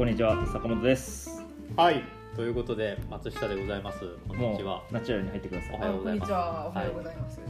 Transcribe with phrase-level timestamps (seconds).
[0.00, 1.44] こんにちは坂本です。
[1.76, 2.02] はい。
[2.34, 3.98] ということで松下でございます。
[4.26, 4.82] こんにもちは。
[4.90, 5.74] うナチュラルに入ってください。
[5.74, 6.32] おはようございます。
[6.32, 6.68] こんにちは。
[6.68, 7.40] おはようございます。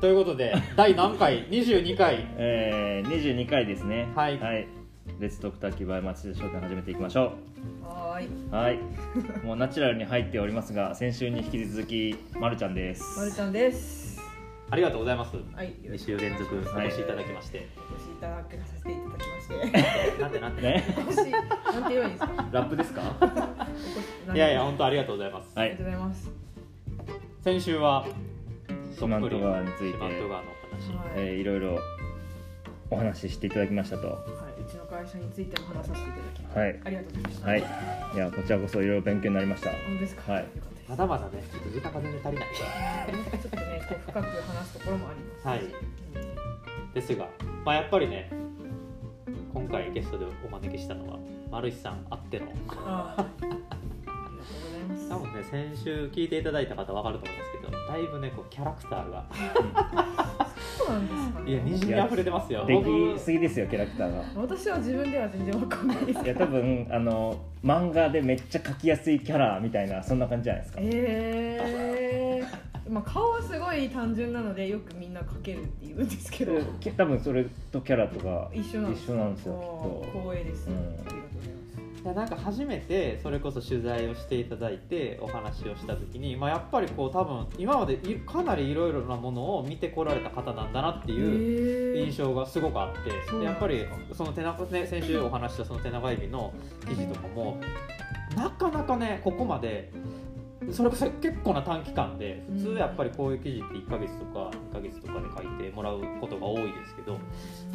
[0.00, 2.24] ということで第何回？22回。
[2.36, 4.06] えー、22回ですね。
[4.14, 4.38] はい。
[4.38, 4.68] はい。
[5.18, 7.32] レッツドクターキバイ町田商店始めていきましょ
[7.82, 8.28] はーい。
[8.28, 8.78] うはい。
[9.44, 13.18] もうナチュラルに入っておりますが先週に引き続きまるちゃんです。
[13.18, 14.20] まるちゃんです。
[14.70, 15.34] ありがとうございます。
[15.52, 15.70] はい。
[15.82, 20.22] よろ2しく週連続おはい越しいただきまして、お越しいただくさせていただきまして。
[20.22, 22.48] なんでなんで、ねなんて言えばいいですか？
[22.52, 23.02] ラップですか？
[24.34, 26.30] いやいや本当ありがとうございます、はいありがとうございます。
[27.42, 28.06] 先週は
[28.98, 31.12] 四万十川について四万十川のお話、はい。
[31.16, 31.78] えー、いろいろ
[32.90, 34.16] お話ししていただきましたとはい。
[34.62, 36.58] うちの会社についても話させていただき。
[36.58, 37.48] はいありがとうございました。
[37.48, 37.60] はい
[38.14, 40.32] いやこちらこそいろいろ勉強になりました本当ですか？
[40.32, 45.46] はいよかったですまだまだねちょっと時間が全然足りないはいちょっとね、こう深く話すところもありますし。
[45.46, 45.72] はいうん
[46.94, 47.26] ですが、
[47.64, 48.30] まあ、やっぱりね
[49.52, 51.18] 今回ゲストでお招きしたのは
[51.50, 52.46] 丸石さんあっての。
[52.86, 53.22] あー。
[53.22, 55.08] ありがとうございます。
[55.08, 55.44] 多分ね
[55.74, 59.24] 先週聞いていただいた方分かると思うんですけどだいぶねこうキャラクターが。
[60.78, 61.50] そうなんですかね。
[61.50, 62.64] いやにじみ溢れてますよ。
[62.66, 63.14] で僕。
[63.14, 64.40] きすぎですよキャラクターが。
[64.40, 66.24] 私は自分では全然わかんないです。
[66.24, 70.80] いや多分あの漫画でめっちゃ描きやすいキャラみたいなそんな感じじゃないですか。
[70.82, 76.60] えー、まあ顔はすごい単純なのでよくみんな描けるって言うんですけど。
[76.80, 80.18] き多分それとキャラとか一緒なんです一緒なんですよきっと。
[80.20, 81.62] 光栄です、うんありがとうございます
[82.02, 96.52] いやなんか初めてそれこそ取材をしていただいてお話をした時に、まあ、やっぱりこう多分今までいかなりいろいろなものを見てこられた方なんだなっていうえ印象がすごくあって、やっぱりその手長、ね、先週お話ししたその手長指の
[96.88, 97.60] 記事とかも
[98.36, 99.92] なかなかねここまで
[100.70, 107.18] それこそ結構な短期間で普通やっぱりこういう記事って1ヶ月とか2ヶ月とかで書いてもらうことが多いですけど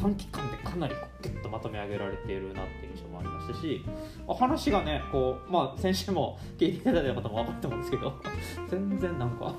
[0.00, 3.84] 短期間でかなりこうギュッとまとめ上げられているなっていう印象もありましたし
[4.26, 8.14] まあ話がねこう、まあ、先週も聞いていただいた方も分かると思うんですけど
[8.70, 9.54] 全然なんか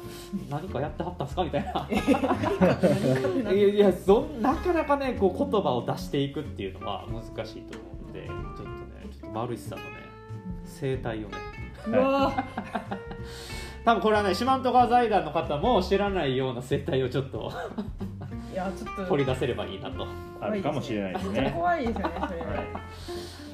[0.49, 1.87] 何かやってはったんですかみたいな。
[3.51, 9.91] いやいやそんなかなかねこう言葉を出していくっていうのは難しいと思うのでちょっとねちょっと丸石さんのね
[10.65, 12.31] 生態をねうわ。
[13.85, 17.51] 多分これはね四万十川財団の方も知らないような生態をちょっと
[18.51, 19.05] いやちょっと。
[19.05, 20.05] 掘り出せればいいなと。
[20.41, 21.51] あるかもしれないですね。
[21.55, 22.45] 怖いですよねそれ、は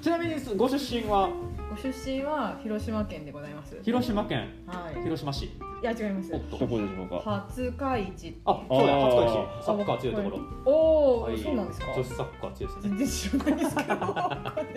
[0.01, 1.29] ちなみにご出身は？
[1.75, 3.77] ご出身は広島県でございます。
[3.83, 4.47] 広島県？
[4.65, 5.03] はい。
[5.03, 5.45] 広島市？
[5.45, 6.33] いや違います。
[6.33, 6.57] おっと。
[6.57, 7.19] どこでしょうか？
[7.49, 8.87] 初海市あそう。
[8.87, 9.29] やあー初海
[9.61, 9.65] 市。
[9.65, 10.39] サッカー強いところ。
[10.65, 10.71] お
[11.19, 11.37] お、はい。
[11.37, 11.87] そうなんですか？
[11.93, 12.97] 女子サッカー強いですね。
[12.97, 13.93] 全然知らないですけど。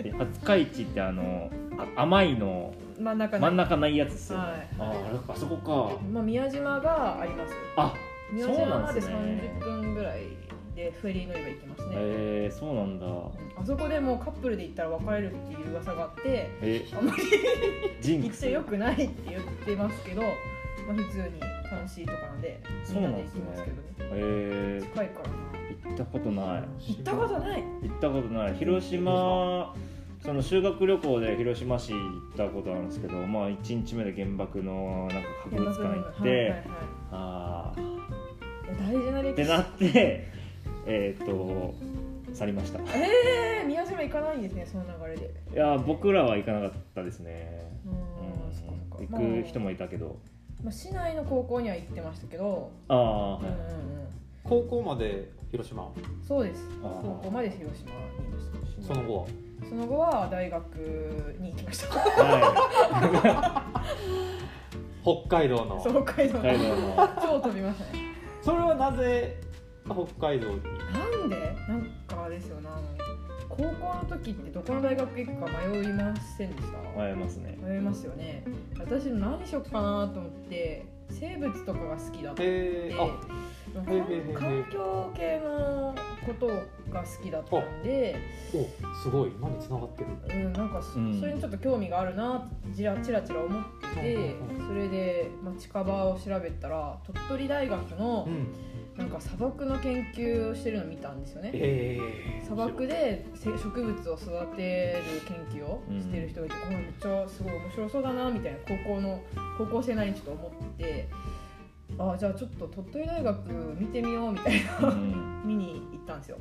[0.03, 0.11] で
[0.43, 1.49] 廿日市ってあの
[1.95, 4.67] あ甘いの真ん中に真ん中ないやつですよ、はい。
[4.77, 5.97] あああれかあそこか。
[6.11, 7.53] まあ、宮島があります。
[7.77, 7.93] あ
[8.33, 9.53] 宮そう島まですなんでね。
[9.61, 10.23] 30分ぐらい
[10.79, 13.05] でフェリー乗り場行きますね、えー、そうなんだ。
[13.05, 16.85] あそこでもうカップルで行ったら別れるっていう噂があってえ。
[16.97, 17.23] あんまり
[18.01, 18.45] ジンクス？
[18.45, 20.27] 行ってよくないって言ってますけど、ま
[20.91, 21.39] あ、普通に
[21.69, 23.83] 楽しいとかなんでそうなんですねみんなで行きますけどね。
[24.13, 25.35] え近いからな。
[25.69, 26.63] ー、行ったことない？
[26.93, 27.63] 行ったことない。
[27.63, 28.55] 行ったことない。
[28.55, 29.75] 広島
[30.21, 31.99] その修学旅行で広島市行
[32.33, 36.63] ったことあるんですけどまあ1日目で原爆のなんか博物館行って、はいはいはい。
[37.11, 37.79] ああ
[38.79, 39.31] 大事な歴史。
[39.31, 40.38] ってなって
[40.91, 41.73] えっ、と
[42.33, 42.79] 去りました。
[42.79, 45.31] いえー、宮島行かないんですねその流れで。
[45.53, 47.71] や僕らは行かなかったですね。
[47.85, 47.95] ううん。
[48.51, 49.17] んそっかそっか。
[49.19, 50.17] 行く人もいたけど。
[50.63, 53.43] まあ、市内の高校には行ってましたけど、ああはい。
[53.43, 53.59] うんうんうん。
[54.43, 55.91] 高校まで広島？
[56.27, 56.67] そうです。
[56.83, 57.01] あー。
[57.01, 58.93] 高校まで広島にいました。
[58.93, 59.27] その後は？
[59.69, 60.75] その後は大学
[61.39, 61.99] に行きました。
[61.99, 63.63] は
[65.03, 65.81] 北海道の。
[65.83, 67.09] そう北海道い北海道の。
[67.21, 67.99] 超飛びましたね。
[68.41, 69.37] それはなぜ
[69.93, 70.61] 北海道に。
[70.63, 71.55] なんで？
[71.67, 72.69] なんかですよな。
[73.49, 77.57] 高校の時ってどこの大学行くか迷いませんでした、迷いますね。
[77.61, 78.43] 迷いますよね。
[78.79, 85.93] 私何しよっかなと思って生物とかが好きだったえー環境系の
[86.25, 86.47] こと
[86.91, 88.15] が好きだったんで、
[88.53, 89.31] おすごい。
[89.31, 90.07] 今に繋がってる。
[90.45, 91.19] うん、なんかそ,、うん。
[91.19, 93.63] それにちょっと興味があるなちらちらちら思っ
[93.95, 98.47] てて、うんうんそれで、まあ、近場を調べたら鳥取大学のん
[98.99, 101.51] なんか砂漠の研究をしてるのを見たんですよね。
[101.53, 101.97] え
[102.41, 102.43] え。
[102.43, 109.21] 砂漠でせ植物を育てる研究をしてる人がいて、これめっちゃすごい面白そうだなみたいな高校の
[109.57, 111.07] 高校生なりにちょっと思って
[111.97, 115.43] あじゃあちょっと鳥取大学見てみようみたいなうん。
[115.47, 116.37] 見に行ったんですよ。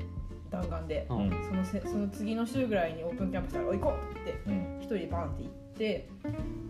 [0.50, 1.06] 弾丸で。
[1.08, 1.30] うん。
[1.48, 4.78] そのせその次の週ぐらいにオープンキャンパスから「おい行こう!」って言ってうん。
[4.80, 6.08] 一人でバンって行って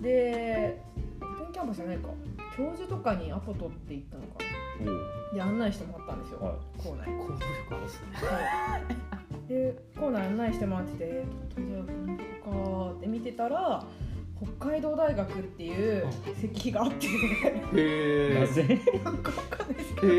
[0.03, 0.83] で
[1.23, 2.09] オープンキャンパスじゃないか。
[2.59, 4.68] 教授とかにアポ取って行ったのかな
[5.35, 7.07] で案内してもらったんですよ、は校内。
[7.07, 7.41] 行動力
[7.71, 8.09] あるっすね
[9.49, 13.85] でいうコーナー案内してもらってて鳥取大学なんとかって見てたら
[14.59, 16.07] 北海道大学っていう
[16.39, 17.09] 石碑があって。
[17.75, 20.07] へなぜなんかわかんないですけえど。
[20.07, 20.13] へ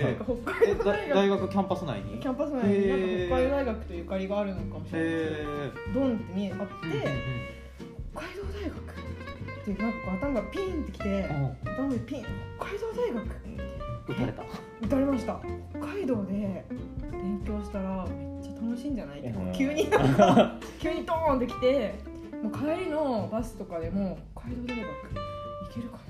[0.00, 1.14] えなんか北海道だ大学。
[1.14, 2.18] 大学キャンパス内に？
[2.18, 5.08] キャンパス内になんか北海道大学とゆかりがあるのかもしれない。
[5.10, 7.04] ですけどへドンって見えあって、えうんうん。
[8.14, 9.96] 北海道大学ってなんか
[10.26, 11.70] 頭がピンってきてうん。
[11.70, 12.24] 頭でピン
[12.56, 13.28] 北海道大学
[14.08, 14.42] 撃たれた。
[14.82, 15.40] 打たれました。
[15.70, 16.64] 北海道で
[17.12, 19.20] 勉強したらめっちゃ楽しいんじゃない？
[19.20, 19.88] ってうん急に。
[19.90, 21.94] なんか急にドーンってきて
[22.42, 26.02] もう帰りのバスとかでも北海道大学行けるかな？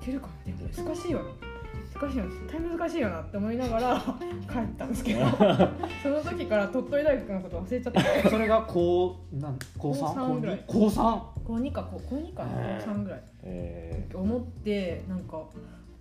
[0.00, 0.44] 行けるかな？
[0.44, 0.52] で
[0.82, 1.24] も難しいよな。
[2.00, 4.00] 難しいよ絶対難しいよなって思いながら
[4.50, 5.20] 帰ったんですけど。
[6.02, 8.28] その時から鳥取大学のこと忘れちゃって。
[8.30, 10.08] それが高なん高三？
[10.08, 10.64] 高三ぐらい。
[10.66, 11.22] 高三？
[11.44, 12.44] 高2か高高2か
[12.84, 13.22] 高3ぐらい。
[13.44, 15.42] え思ってなんか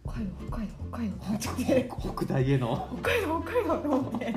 [0.03, 1.15] 北海道北海道北海道。
[1.53, 2.89] って北大への。
[3.01, 4.36] 北海道北海道って思ってー、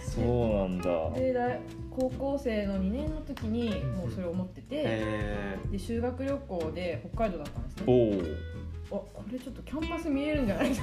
[0.00, 1.18] そうなんだ。
[1.18, 1.60] で大
[1.90, 7.84] 高校生の2年の時にもうそれを思っててえで修学旅行で北海道だったんですね。
[8.90, 10.80] おお、あこれちょっとキャンパス見えるんじゃないと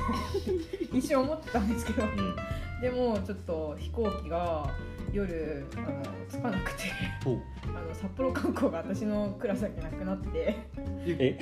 [0.94, 2.04] 一瞬思ってたんですけど。
[2.04, 4.70] うん、でもちょっと飛行機が
[5.12, 6.84] 夜あの着かなくて。
[7.24, 10.56] あの札幌観光が私のクラスだけなくなって。
[11.06, 11.40] え？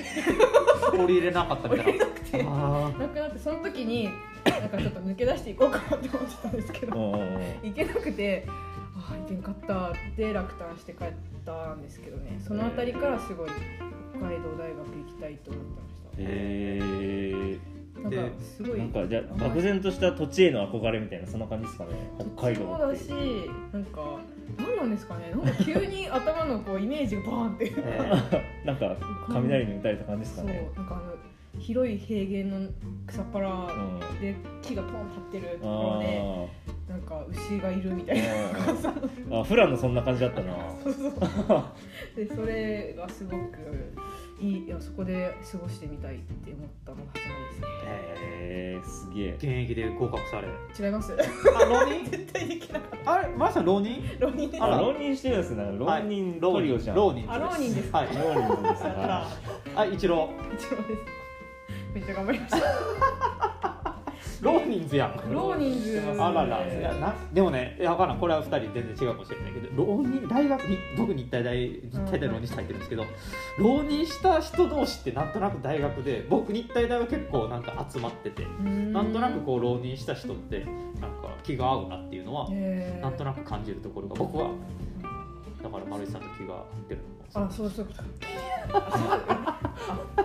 [0.92, 2.04] 降りれなかったみたいな。
[2.48, 4.10] あなくなってその時に
[4.44, 6.96] なんかちょっと抜け出していこうかなって思ってたんですけど
[7.62, 9.90] 行けなくてああ行けんかった。
[9.90, 11.12] って落胆して帰っ
[11.44, 12.38] たんですけどね。
[12.40, 13.50] その辺りからすごい
[14.16, 16.08] 北海道大学行きたいと思ってました。
[16.18, 17.75] えな
[18.08, 21.90] んかすごー、いなんかじゃあ漠然とした土地への憧れみたいなそんな感じですかね。
[22.36, 23.10] 北海道そうだし
[23.72, 24.18] なんか
[24.58, 25.30] 何なんですかね。
[25.30, 27.72] なんか急に頭のこうイメージがバーンって。
[27.78, 28.96] えなんか
[29.28, 32.68] 雷に打たれた感じですそうかねなんかあの広い平原の
[33.06, 36.22] 草っぱらうんで木がポン立ってるところあで
[36.88, 38.24] なんか牛がいるみたいな。
[38.24, 40.54] ーあフランのそんな感じだったな。
[40.84, 41.14] そうそう。
[42.14, 43.92] でそれがすごく
[44.40, 44.64] いい。
[44.66, 47.66] いやそこで過ごしてみたいって思ったのが始まりですね。
[48.38, 49.34] えー、すげえ。
[49.34, 50.46] 現役で合格され
[50.78, 51.12] 違います？
[51.14, 52.04] あ浪人？
[52.10, 53.28] 絶対できなかっあれ？
[53.36, 54.02] マリさん浪人？
[54.20, 54.62] た浪人です。
[54.62, 55.64] あら浪人してるんですね。
[55.76, 57.30] 浪人トリオじゃん、浪人。
[57.32, 57.92] あ浪人です。
[57.92, 58.06] はい。
[58.06, 58.12] 浪
[58.54, 59.26] 人ですは
[59.74, 61.26] あ一郎一応です。
[61.92, 63.95] めっちゃ頑張りました
[64.42, 65.32] 浪人図やん。
[65.32, 66.02] 浪人図。
[66.18, 66.66] あらら。
[66.66, 68.18] いやなでもねいや分からん。
[68.18, 73.04] これは2人全然違うかもしれないけど浪人大学に僕日体大日体大浪人して入ってるんですけど
[73.58, 80.64] 浪人した人同士ってなんとなく大学で僕日体大は結構なんか集まっててなんとなくこう浪人した人って
[81.00, 84.50] なんか気が合うなっていうのはなんとなく感じるところが僕は
[85.62, 87.00] だから丸井さんと気が合ってる。
[87.00, 87.86] のもあそうそう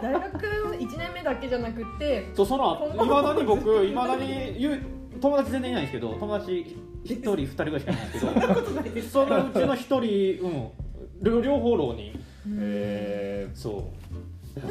[0.01, 0.37] 大学
[0.79, 4.79] 1年目だけじゃなくてそうそのいまだに僕いまだに言う
[5.19, 6.51] 友達全然いないんですけど友達
[7.05, 9.09] 1人2人ぐらいしかいないんですけどことないです。
[9.11, 10.69] そのうちの1人うん
[11.21, 12.19] 両両方浪人。
[12.59, 14.00] えそう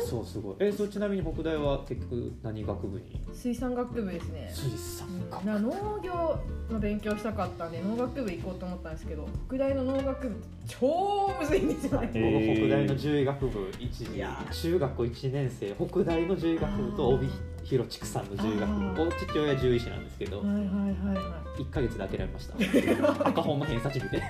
[0.06, 0.56] そうすごい。
[0.60, 3.20] えそうちなみに北大は結局何学部に？
[3.32, 4.50] 水産学部ですね。
[4.52, 6.38] 水産うん学な農業
[6.70, 12.10] の勉強したかったんで農学部行こうと思ったんですけど北大の農学部って超むずいんですよね。
[12.12, 12.54] へー。
[12.56, 14.22] 僕北大の獣医学部一時
[14.52, 17.28] 中学校1年生北大の獣医学部と帯
[17.62, 18.70] 広畜産の獣医学
[19.08, 19.10] 部。
[19.26, 20.66] 父親獣医師なんですけどはいはいはい
[21.14, 23.28] は1か月で諦めました。
[23.28, 24.22] 赤本の偏差値見て。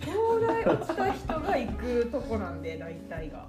[0.00, 3.46] 東大落ちた人が行くとこなんで大体が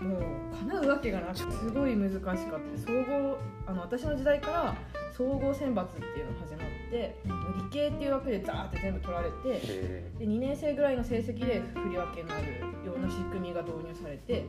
[0.00, 2.46] もう叶うわけがなくてすごい難しかった。
[2.46, 4.76] 総合あの私の時代から
[5.16, 7.16] 総合選抜っていうのが始まって
[7.56, 14.46] 理系っていう枠でザーって全部取られてえで2年生ぐらいの成績で振り分けになるような仕組みが導入されて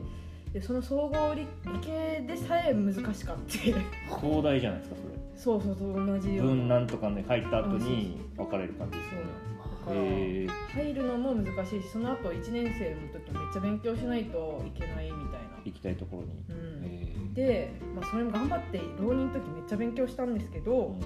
[0.52, 3.74] でその総合理理系でさえ難しかってー、
[4.20, 4.96] 東大じゃないですか
[5.36, 6.52] そうそうそう同じそれような。
[6.52, 9.32] 文なんとかね書いた後に分かれる感じですそうよね
[9.64, 10.46] だから、え
[10.84, 15.31] 入るのも難しいしその後1年生の時めっちゃ勉強しないといけないみたいな。
[15.31, 15.31] ー、
[15.64, 16.84] 行きたいところに、うん。
[16.84, 17.34] えー。
[17.34, 21.00] で、まあ、それも頑張って浪人の時めっちゃ勉強したんですけど、うん。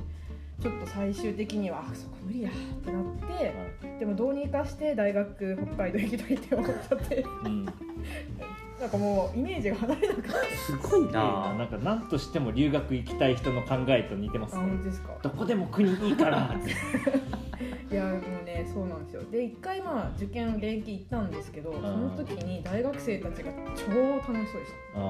[0.62, 3.98] ちょっと最終的にはあそこ無理やってなって、はい。
[3.98, 7.26] でもどうにかして大学北海道行きたいって思っちゃって。
[7.44, 7.64] うん、
[8.80, 10.28] なんかもうイメージが離れなくて。
[10.56, 14.62] すごいあなんか何としても留学行きたい人の考えと似てまあすね。
[14.62, 15.14] 本当ですか。
[15.22, 16.56] どこでも国いいから
[17.90, 19.22] いやもうねそうなんですよ。
[19.30, 25.00] で一回まあ受験現役行ったんですけどその時に大学生たちが超楽しそうでした。
[25.00, 25.02] あ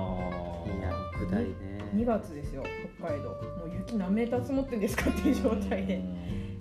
[0.66, 1.54] いや北大ね。
[1.94, 2.62] 2月ですよ
[2.98, 3.30] 北海道。
[3.30, 6.02] もう雪何メーター積もってんですかっていう状態で。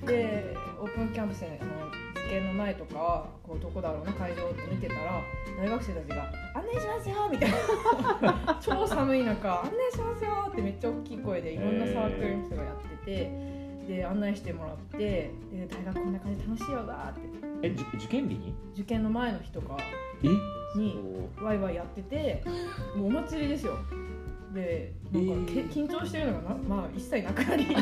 [0.05, 5.21] でオープンキャンパスの受験の前とかこうどこだろうな会場って見てたら
[5.57, 8.59] 大学生たちが「案内しますよ」みたいな。
[8.61, 13.54] 超寒い中「案内しますよ」ってめっちゃ大きい声でいろんなサークルの人がやってて
[13.87, 15.31] で案内してもらってで
[15.69, 17.21] 大学こんな感じ楽しいよなって。
[17.61, 18.53] えじ受験日に？
[18.73, 19.77] 受験の前の日とか
[20.23, 20.27] え？
[20.77, 20.99] に
[21.41, 22.43] ワイワイやってて
[22.95, 23.77] もうお祭りですよ。
[24.53, 25.69] でなんかけ、えー。
[25.71, 27.65] 緊張してるのがな、まあ、一切なくなり。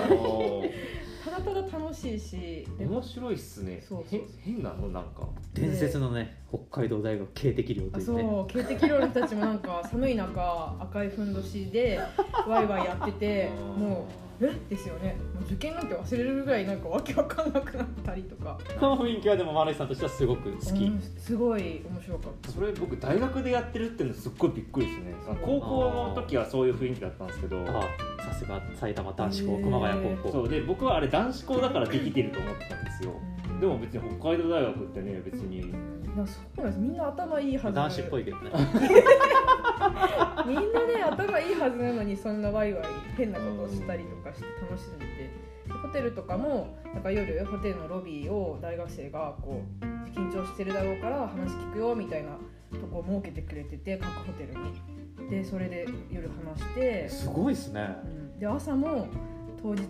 [1.24, 3.80] ただただ楽しいしで面白いっすね。
[3.82, 4.90] そうそうへ変なの？
[4.90, 5.28] なんか。
[5.54, 8.22] 伝説のね北海道大学警笛寮とあいうね。
[8.22, 8.48] そう。
[8.48, 12.00] 警笛寮の人たちもなんか寒い中赤いふんどしで
[12.48, 14.52] ワイワイやってて もうえ？
[14.70, 15.16] ですよね。
[15.34, 18.58] もう受験なんて忘れるぐらいなんかわけわかんなくなったりとか。
[18.80, 22.52] この雰囲気はでも丸井さんとしてはすごく好き、うんすごい面白かった。
[22.52, 25.14] それ僕大学でやってるっていうのすっごいびっくりですね。
[25.44, 27.62] 高校の時はそういう雰囲気だったんですけど。
[27.62, 27.84] あ
[28.24, 30.32] さすが埼玉男子校熊谷高校。
[30.32, 30.50] そう。
[30.50, 33.12] で僕はあれ男子校だからできてると思ってたんですよ。
[33.50, 33.60] うん。
[33.60, 35.62] でも別に北海道大学ってね別に。
[35.64, 35.72] そ
[36.12, 36.26] うなん
[36.68, 36.80] です。
[36.80, 37.74] みんな頭いいはず。
[37.74, 38.52] 男子っぽいけどね
[40.46, 42.84] みんなね頭いいはずなのにそんなワイワイ
[43.18, 45.14] 変なことをしたりとかして楽しんでて
[45.68, 49.86] でホテルとかもなんか夜ホテルのロビーを大学生がこう
[50.18, 52.38] 緊張してるだろうから話聞くよみたいな
[52.80, 55.04] とこを設けてくれてて各ホテルに。
[55.30, 57.96] でそれで夜話して、すごいですね。
[58.04, 59.08] うん、で朝も
[59.64, 59.82] 当日、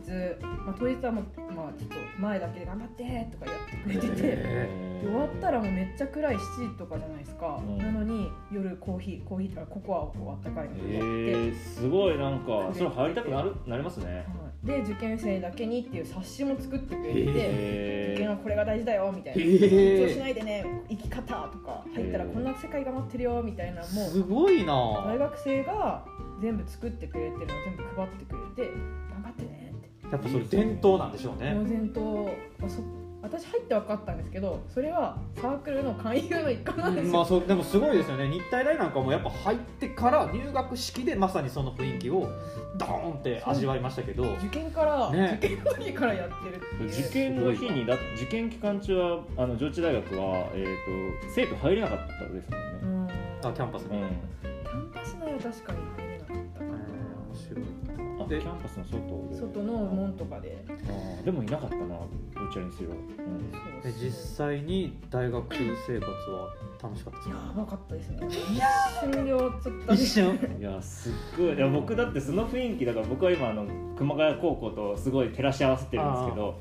[0.66, 4.94] まあ、当日はもう、まあ、ちょっと前だけで頑張ってとかやってくれてて。
[5.04, 6.40] 終わったらもうめっちゃ暗い7
[6.72, 7.78] 時とかじゃないですか、うん。
[7.78, 10.94] なのに夜コーヒーコーヒーとかココアをこうあったかいのえで。
[10.94, 14.06] やって、ー、すごいなんかそれ入りたくなるなりますね。
[14.06, 14.68] はい。
[14.68, 19.42] で受験生だけにっていう冊子も作ってくれて受験はこれが大事だよみたいな。
[19.42, 24.74] へ緊張しえないでね生き方とか入ったらこんな世界が待ってるよみたいなもすうごいな。
[25.06, 26.06] 大学生が
[26.42, 28.72] 全部作ってくれてるの全部配ってくれて
[30.14, 31.56] やっぱそれ伝統なんでしょうね。
[31.56, 32.30] 猛然と
[32.64, 32.82] あそ
[33.24, 38.28] 私入って分かったんですけどそれはサークルの勧誘の一環なんですよ、まあそうでもすごいですよね。
[38.28, 42.30] 日体大なんかもやっぱ入ってから入学式でまさにその雰囲気を
[42.78, 44.34] ドーンって味わいましたけど。
[44.34, 45.40] 受験から、ね。
[45.42, 47.06] 受験の時からやってるっていう。
[47.06, 53.50] 受験の日にだ受験期間中はあの上智大学は、えー、と生徒入れなかったですもんね、うん。
[53.50, 54.10] あキャンパスに、うん。
[54.42, 56.03] キャンパス内は確かに
[58.40, 58.98] キでャンパスの外
[59.30, 59.36] で。
[59.40, 60.64] 外の門とかで。
[60.68, 62.08] あーでもいなかったなど
[62.52, 65.54] ちらにせよ、うんで実際に大学
[65.86, 66.50] 生活は
[66.82, 68.20] 楽しかったですやかばかったですね。
[68.30, 68.62] 一
[69.02, 69.94] 瞬で終わっちゃった。
[69.94, 70.58] 一瞬？
[70.60, 71.56] いやすっごい。
[71.56, 73.66] いや僕だってその雰囲気だから僕は今あの
[73.98, 76.60] 熊谷高校とすごい照らし合わせてるんですけど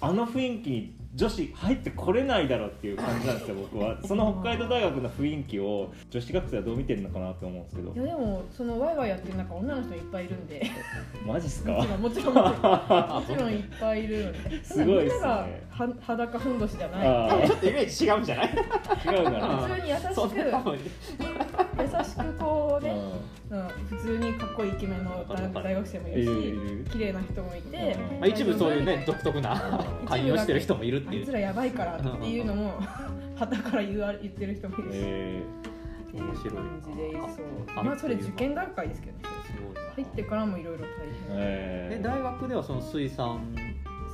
[0.00, 3.96] あの雰囲気に女子入ってこれないだろうっていう感じなんですよ僕は。
[4.06, 7.92] その北海道大学の雰囲気を女子学生はどう見てるのかなと思うんですけど。
[7.94, 10.66] いやでもそのワイワイやってる中女の人いっぱいいるんで。
[11.26, 11.72] マジっすか？
[11.72, 13.50] もちろんもちろんもちろん。
[13.52, 14.26] いっぱいいる。
[14.26, 15.18] のですごいっすね。
[15.18, 17.08] みんながは裸ふんどしじゃない。
[17.08, 18.48] あちょっとイメージ違うんじゃない？
[18.48, 19.56] 違うかな。
[19.56, 20.96] 普通に優しく
[21.78, 22.90] 優しくこうね、
[23.50, 27.96] ううん、普通にかっこいいイケメンの大大学生もいるし綺麗な人もいて、
[28.26, 32.80] 一部そういうね独特な勧誘してる人もいるあいつらやばいからっていうのも
[33.36, 35.42] 旗から言わ言ってる人もいるし、え
[36.08, 36.34] っていう感
[36.82, 37.24] じでいそう。
[37.76, 39.24] あまあそれ受験段階ですけどね。
[39.94, 40.90] 入ってからもいろいろ大ー、
[41.28, 41.36] 変。
[41.38, 43.40] ええ大学ではその水産？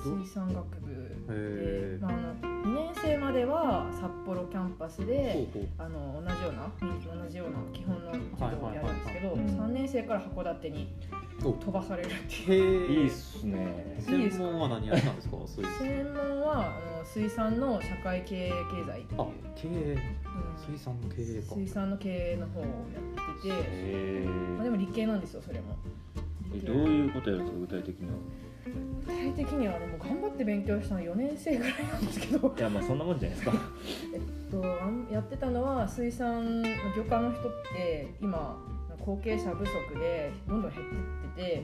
[0.04, 0.92] 水産学部
[1.32, 2.34] で、まあ、あの
[2.64, 2.71] 2年
[3.02, 5.46] 生までは札幌キャンパスで
[5.78, 9.54] あの同じようなみ同じような基本の授業をやるんですけどはいはいはい。
[9.54, 10.94] はい3年生から函館に
[11.44, 11.52] お。
[11.52, 13.02] 飛ばされるっていう。
[13.02, 13.96] いいっすね。
[14.00, 15.36] 専門は何やったんですか？
[15.46, 15.72] 水産。
[15.80, 19.20] 専門はあの水産の社会経営経済っていう。
[19.20, 19.70] あ経営。
[19.72, 20.74] うん。
[20.74, 21.54] 水産の経営か。
[21.54, 24.24] 水産の経営の方をやってて、え
[24.56, 25.76] まあ、でも理系なんですよそれも。
[26.64, 27.60] どういうことやるんですか？
[27.60, 28.16] 具体的には
[28.64, 32.54] 具体的にはでも頑張って勉強したの4年生ぐらいなんですけど。
[32.56, 33.56] いやまあそんなもんじゃないですか。
[34.14, 38.56] えっとやってたのは水産の漁家の人って今
[39.04, 41.62] 後継者不足でどんどん減ってって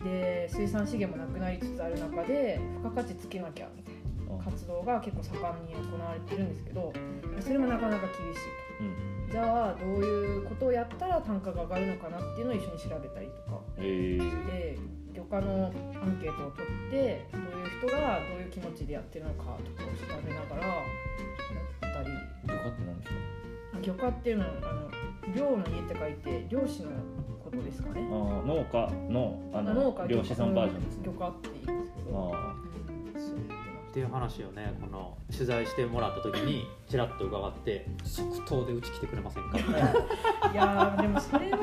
[0.00, 6.92] てで水産資源もなくなりつつある中で付加価値つけなきゃみたいな活動が結構盛んに行われてるんですけど
[7.40, 8.40] それもなかなか厳しい。
[8.78, 8.84] と。
[8.84, 9.30] うん。
[9.30, 19.62] じゃあどういうことをやったら単価が上がるのかなっていうのを一緒に調べたりとかえー、で漁家のアンケートを取ってどういう人がどういう気持ちでやってるのかとかを調
[20.26, 20.84] べながらやっ
[21.80, 22.08] たり
[22.46, 23.16] 漁家って何ですか？
[23.82, 24.90] 漁家っていうのはあの
[25.34, 26.90] 漁の家って書いて漁師の
[27.42, 28.00] ことですかね。
[28.10, 31.04] あー農家のああの農家漁師さんバージョンですね。
[31.06, 32.32] 漁家って言うんですけど。
[32.34, 32.54] あ
[33.92, 39.58] っていう話をねこの取材してもらった時にちらっと伺って即答でうち来てくれませんか？
[40.50, 41.58] いやーでもそれは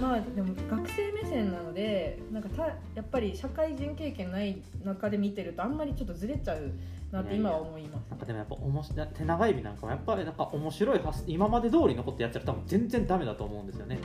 [0.00, 6.70] まあでも学生目線なのでなんかたやっぱり社会人経験ない中で見てるとあんまりちょっとずれちゃう
[7.10, 8.10] なって今は思います。
[8.10, 13.98] なんかでもやっぱおもし手長指なんかもやっぱりなんか面白い発今まで通りのことやっちゃうと多分全然ダメだと思うんですよね。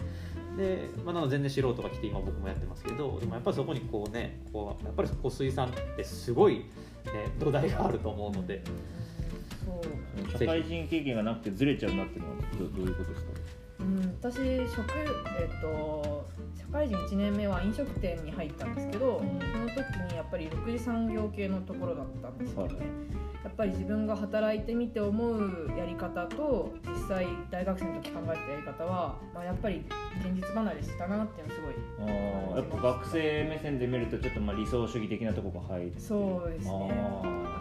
[0.57, 6.65] で、まあ、なので全然素人が来て今僕もやってますけどでもやっぱりそこにこうねこうやっぱりこう水産ってすごい、
[7.13, 8.61] ね、土台があると思うので。
[9.65, 10.31] そう。
[10.31, 13.31] 社会人経験がなくてずれちゃうなっていうのはどどういうことですか？
[13.79, 14.35] うん、私
[14.73, 14.91] 職、
[15.37, 19.39] えっと、社会人1年目は飲食店に入ったんですけど、うん。
[19.39, 22.85] その時にやっぱり6次産業系のところだったんですよね、はい
[23.45, 29.85] やっぱり自分が働いてみて思うやり方と実際大学生の時考えたやり方は、まあ、やっぱり
[30.19, 36.91] 現実離れしたなっていうのはすごいあーやっぱ学生目線で見るとちょっとまあ理想主義的なところが入ってそうですね。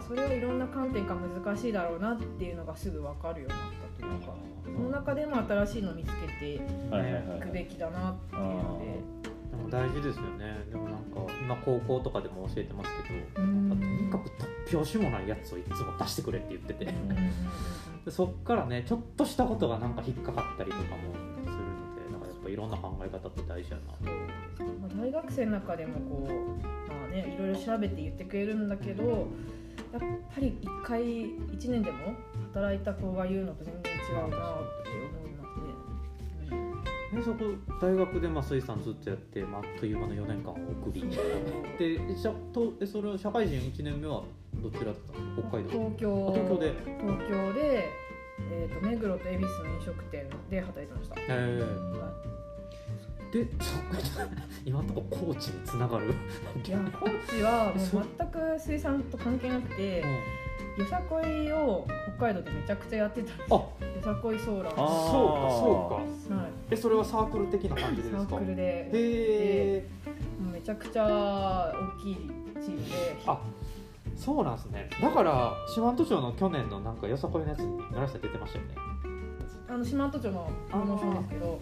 [0.07, 4.33] それはいろんな観点から難しいだろうなっていうのがすぐ分かるようになったというか
[4.65, 9.34] その中でも新しいのを見つけていくべきだなっていうので。
[9.57, 10.65] でも大事ですよね。
[10.69, 13.69] でもなんか今高校とかでも教えてますけどうん。
[13.69, 14.29] とにかく
[14.67, 16.93] 突拍子もないやつをいつも出してくれって言ってて。
[18.05, 24.11] でそっからねちょっとしたことがなんか引っかかったりとかもするのでなんかやっぱいろんな考え方って大事やな
[24.79, 29.03] まあ大学生の中でもこう、まあね、いろいろ調べて言ってくれるんだけど
[29.91, 30.01] やっ
[30.35, 32.13] ぱり一回1年でも
[32.53, 35.24] 働いた子が言うのと全然違うなって思いますね。
[35.24, 35.24] で
[37.25, 37.45] そこ
[37.81, 41.01] 大学でまあ水産ずっとやって、まあ、あっという間の4年間を送り。
[41.01, 44.23] でしゃとえそれは社会人1年目は
[44.61, 45.49] どちらだったの？
[45.49, 45.69] 北海道。
[45.71, 46.29] 東京。
[46.29, 46.73] あ東京で？
[47.01, 47.89] 東京で、
[48.51, 51.15] えー、と目黒と恵比寿の飲食店で働いてました。
[51.21, 51.59] へえ
[51.99, 52.13] は
[53.33, 54.29] でそっ
[54.63, 56.13] 今のところ高知につながる？
[56.63, 60.03] いいや高知はもう全く水産と関係なくて
[60.77, 63.69] よさこいを北海道でめちゃくちゃやってたんですよ。
[63.81, 63.85] あ。
[63.85, 64.75] よさこいソーラー。
[64.75, 66.41] そうかそうか。
[66.41, 68.19] はい、えそれはサークル的な感じですか？
[68.19, 68.89] サークルで。
[68.91, 69.87] へ
[70.53, 72.15] めちゃくちゃ大きい
[72.61, 73.17] チームで。
[73.25, 73.39] あ
[74.17, 74.89] そうなんですね。
[75.01, 78.75] だから四万十町の去年のなんかよさこいのやつに奈良さん出てましたよね。
[79.69, 81.59] あの四万十町のプロモーションですけど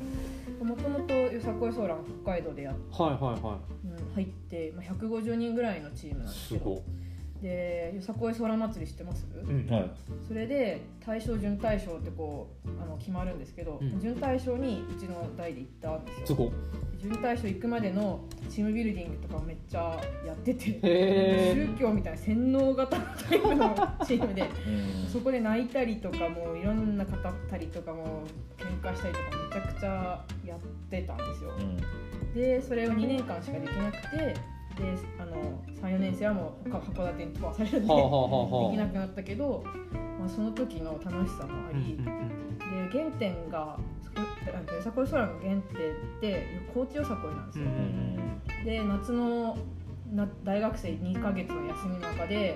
[0.63, 6.61] もともとよさこいソーラン北海道でやっ、はいはいはうん、入って、まあ、150人ぐらいのチームなんいですけど。
[6.61, 7.02] すごい
[7.43, 9.67] でよさこいソーラン祭り知ってます、うん。
[9.69, 9.91] はい。
[10.25, 13.99] それで大賞準大賞ってこうあの決まるんですけど、うん。
[13.99, 16.51] 準大賞にうちの代で行ったんですよ。
[16.97, 25.09] 準大賞行くまでのチームビルディングとかをめっちゃやっててへ宗教みたいな洗脳型のタイプのチームでうん。
[25.09, 28.23] そこで泣いたりとかもいろんな語ったりとかも
[28.57, 31.51] 喧嘩したりとかめちゃくちゃやってたんですよ。
[31.59, 32.33] うん。
[32.33, 39.63] でそれを2年間しかできなくてであの34年生はもう他函館に飛ばされるんではあはあできなくなったけど、
[40.19, 45.61] まあ、その時の楽しさもあり、で原点がそこあのよさこい空の原点っ
[46.21, 49.57] て高知よさこいなんですよ、うんで夏の
[50.13, 52.55] な大学生2ヶ月の休みの中で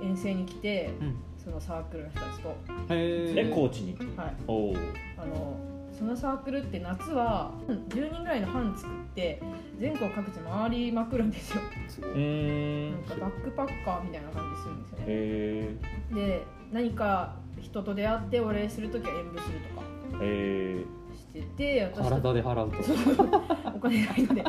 [0.00, 1.16] 遠征に来てうん。
[1.44, 2.56] そのサークルの人たちと、
[2.94, 3.94] へで高知に？
[4.16, 4.76] はい、おお
[5.18, 9.40] あのそのサークルって夏は10人ぐらいの班作って
[9.78, 11.62] 全国各地回りまくるんですよ。
[11.62, 15.04] なんんかバックパッカーみたいな感じするんですよね。
[15.06, 15.76] へ
[16.12, 19.86] で何か人と出会ってお礼する時は演舞するとか。
[20.20, 23.70] えへしてて私体で払うと。
[23.76, 24.44] お金ないので。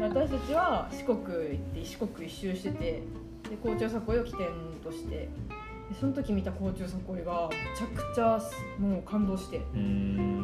[0.00, 3.02] 私たちは四国行って四国一周してて
[3.50, 4.48] で高知よさこいを起点
[4.82, 5.28] としてで
[5.98, 8.40] その時見た高知よさこいがめちゃくちゃ
[8.78, 10.40] もう感動してこん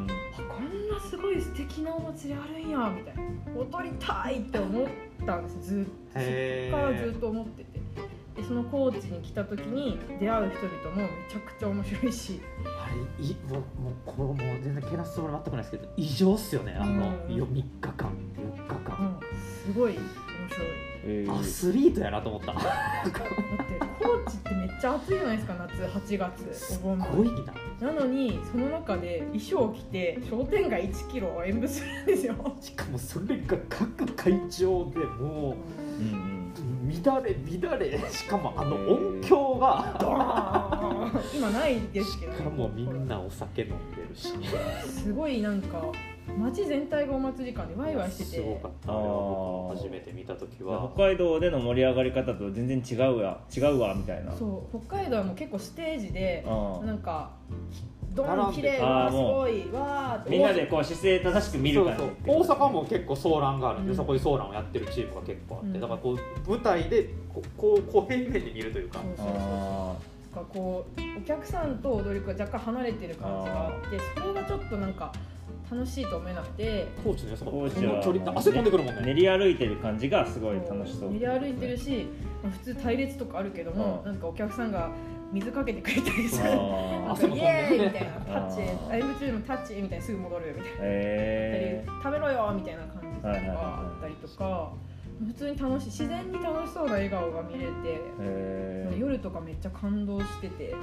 [0.89, 3.23] なすごい素敵なお祭りあるんやみたいな。
[3.57, 4.87] 踊りたいって思っ
[5.27, 5.91] たんですずっと。
[6.15, 7.81] そへっからずっーと思ってて。
[8.37, 12.41] でその高知に来た時に出会う人々もめちゃくちゃ面白いし。
[12.65, 17.35] あれいもうもうこれもう全然けなすつもり全くないですけど異常っすよねあのうん。
[17.35, 19.21] よ3日間4日う間ん。
[19.65, 20.01] すごい面
[20.49, 21.33] 白いえー。
[21.41, 22.53] アスリートやなと思った。
[22.53, 23.21] だって
[24.03, 26.99] 高知ってめっちゃ暑いじゃないですか夏8月すお盆。
[27.17, 27.29] ごい
[27.81, 27.89] な。
[27.89, 32.35] なのにその中で衣装を着て商店街1キロを演舞するんですよ。
[32.61, 35.57] しかもそれが各会場でも
[35.99, 36.41] うんうん。
[36.89, 37.99] う乱れ乱れ。
[38.11, 39.97] しかもあの音響が。
[40.01, 44.29] あー今ないですけどしかもみんなお酒飲んでるし。
[44.89, 45.83] すごいなんか
[46.39, 48.31] 街全体がお祭り感でワイワイしてて。
[48.37, 48.93] すごかった。
[48.93, 50.91] あれは僕も初めて見た時は。
[50.95, 53.41] 北海道での盛り上がり方と全然違うわ。
[53.55, 54.33] 違うわみたいな。
[54.33, 54.79] そう。
[54.87, 57.31] 北海道はもう結構ステージであなんか
[58.15, 60.31] ドン綺麗あわすごいわーって。
[60.31, 61.99] みんなでこう姿勢正しく見る感じ。
[61.99, 62.41] そうそう。
[62.41, 63.97] 大阪も結構騒乱があるんで、うん。
[63.97, 65.81] そこに騒乱をやってるチームが結構あって、うん。
[65.81, 68.99] だからこう舞台でこうこうこう平面で見るというか。
[68.99, 69.37] そうそうそう。
[69.37, 69.95] あ
[70.35, 75.13] なんかこうお客さんと踊り子が若干離れてる感じがあってそれがちょっとなんか
[75.71, 76.89] 楽しいと思えなくて。
[77.05, 79.01] 高知の良さが高知はこの距離汗飛んでくるもんね。
[79.03, 81.13] ー練り歩いてる感じがすごい楽しそう。
[81.13, 82.07] 練り歩いてるし、
[82.43, 84.13] まあ普通隊列とかあるけども、うん。
[84.13, 84.91] なんかお客さんが
[85.33, 86.49] 水かけてくれたりする。
[86.49, 88.63] イエーイみたいなタッチ。
[88.63, 89.05] あー。
[89.05, 89.75] あ M2 もタッチ。
[89.75, 90.69] みたいなすぐ戻るみたいな。
[90.69, 94.73] へえ食べろよみたいな感じとかあったりとか。
[95.21, 100.75] 普通に楽しい自然に楽しそうな笑顔が見れてへえ夜とかめっちゃ感動してて。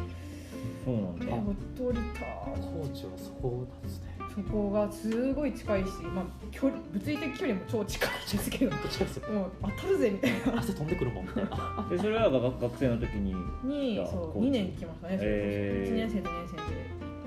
[0.85, 1.25] そうなんだ。
[1.27, 2.21] えほっとりた。
[2.45, 10.59] 高知はそこなんですねそこがすごい近いし、まあ、距離物理的距離も超近いんですけどもう当たるぜみたいな。
[10.59, 11.87] 汗飛んでくるもんみたいな。
[11.89, 15.91] でそれはが学生の時ににそう高知2年来ましたね、へー。
[15.91, 16.47] 1年生と2年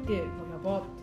[0.07, 0.17] 生で。
[0.17, 1.01] でもうやばって。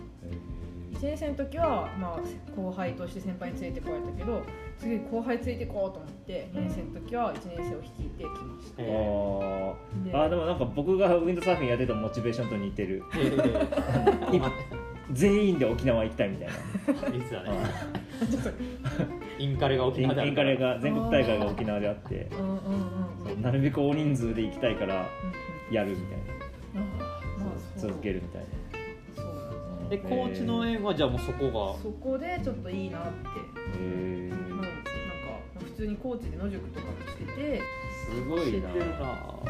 [0.98, 4.42] 1年生の時は、まあ、後輩として先輩に連れてこられたけど
[4.80, 8.82] 次後輩連れてこうと思って2年生の時は1年生を率いてきました。
[8.82, 10.04] あえー。
[10.06, 10.16] で。
[10.16, 13.04] あーでもなんか僕がウィンドサーフィンやってたモチベーションと似てる。
[13.12, 14.50] ー 今
[15.14, 16.54] 全員で沖縄行きたいみたいな。
[17.16, 17.50] いいっすよね。
[18.30, 18.50] ちょっと
[19.40, 22.30] インカレが沖縄であるインカレが全国大会が沖縄であって。
[23.42, 25.06] なるべく大人数で行きたいから
[25.72, 26.18] やるみたい
[26.76, 26.90] うんうん。
[27.02, 27.90] あーまあなそう。
[27.92, 28.46] 続けるみたい
[29.16, 29.32] そうな
[29.86, 33.10] んですで高知の英語はじゃあもうそこそこでちょっといいなって。
[33.10, 33.22] な
[33.80, 34.70] へもうなんか
[35.60, 37.62] 普通に高知で野宿とかもしてて。
[38.08, 38.70] すごいな。
[38.72, 38.78] そ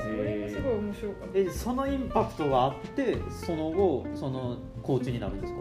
[0.10, 1.40] れがすごい面白かった。
[1.40, 5.60] えそのインパクトがあってその後そのコーチになるんですか？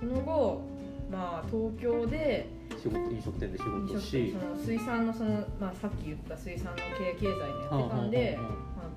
[0.00, 0.60] その後
[1.08, 4.16] まあ東京で仕事飲食店で仕事し。
[4.18, 8.38] 店その水産のその、まあ、さっき言った水産の経経済もやってたんで、
[8.76, 8.88] まあ、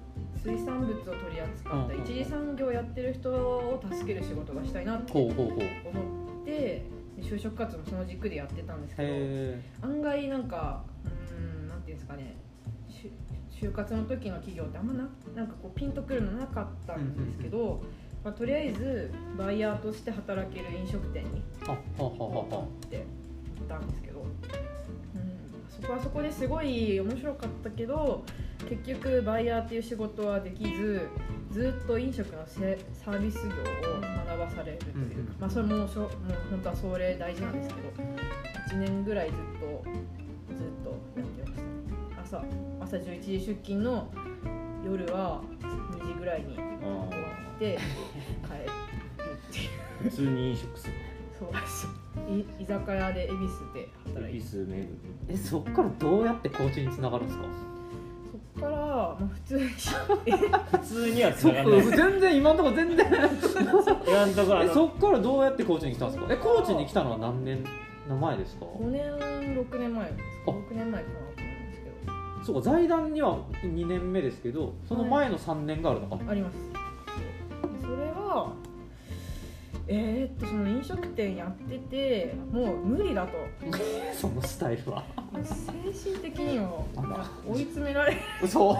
[0.44, 5.58] 水産物を取り扱ったうん一次産業をやってる人を助ける仕事がしたいなって思っ
[6.46, 6.84] てで
[7.22, 12.36] 就職活動もその軸でやってたんですけどへ案外なんかうーんなんていうんですかね
[12.90, 13.12] し
[13.52, 17.84] 就活の時の企業ってあんまななんかこうピンとくるのなかったんですけど、
[18.24, 21.72] まあ、とりあえずバイヤーとして働ける飲食店にえあ
[22.04, 23.06] ははははって
[23.56, 24.28] 言ったんですけど、うん、
[25.70, 28.24] そこはそこですごい面白かったけど
[28.68, 31.08] 結局バイヤーっていう仕事はできず
[31.52, 35.26] ずっと飲食のせサービス業を学ばされるという。
[35.40, 36.10] まあ、それもしょもう
[36.52, 37.90] 本当はそれ大事なんですけど
[38.76, 39.84] 1年ぐらいずっと
[40.56, 42.42] ずっとやってました？
[42.42, 42.44] ね
[42.82, 44.12] 朝朝11時出勤の
[44.86, 45.42] 夜は
[45.98, 46.58] 2時ぐらいに
[47.60, 47.78] て
[48.48, 50.10] 帰るっていう。
[50.10, 50.94] 普通に飲食する
[51.38, 51.50] そう。
[52.36, 54.88] い居酒屋で恵比寿で働いて恵比寿巡る
[55.30, 57.46] えそっからどうやってコーチにつながるんですか？
[58.32, 59.66] そっから、まあ、普通に。
[59.70, 61.82] 普通にはそ繋がんない。
[61.84, 63.08] 全然今のところ全然。
[63.08, 66.34] 今んとこえそっからどうやってコーチに来たんですか？
[66.34, 67.64] えコーチに来たのは何年？
[68.10, 70.24] の前ですか？5年6年前です。
[70.48, 70.50] あ。
[70.52, 72.44] 6年前かなと思うんですけど。
[72.44, 76.56] そうか財団には2年目ですけどその前の3年があるのか、あります
[78.30, 78.54] は
[79.92, 83.34] えー、っとその飲食店やっててもう無理だと。
[84.14, 85.04] そのスタイルは。
[85.44, 86.86] 精神的にも
[87.48, 88.76] 追い詰められ嘘。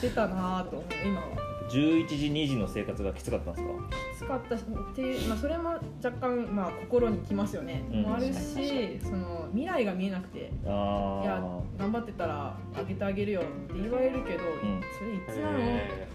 [0.00, 1.26] てたなと思う今は。
[1.70, 4.40] 11時2時の生活がきつかったんですか？
[4.40, 5.68] 使ったしっていう、まあ、それも
[6.02, 8.02] 若干、まあ、心にきますよね、うん。
[8.02, 11.42] もあるしその未来が見えなくてあいや
[11.78, 14.80] 頑張ってたらあげてあげるよって言われるけど、ん。
[14.98, 15.58] それいつなの？
[15.60, 16.08] へ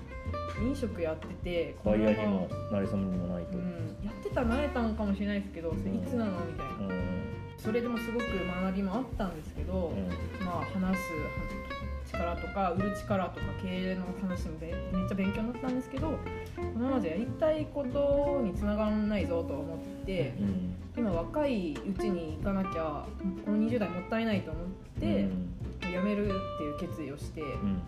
[0.61, 7.33] 飲食やっててバイヤーにもなれそうにもないと、まうん、やってたら慣れたんかもしれないですけどそれいつなのみたいな、うん。
[7.57, 10.45] それでもすごく学びもあったんですけど、うん。
[10.45, 11.03] まあ話す
[12.11, 16.17] 力とか売る力とか経営の話もめめっちゃ勉強になったんですけどこ
[16.79, 20.75] のままじゃやりたいことにつながらないぞと思ってうん。
[20.95, 23.05] 今若いうちに行かなきゃ
[23.45, 24.65] この20代もったいないと思っ
[24.99, 25.49] て、うん。
[25.81, 27.81] 辞めるっていう決意をして、うん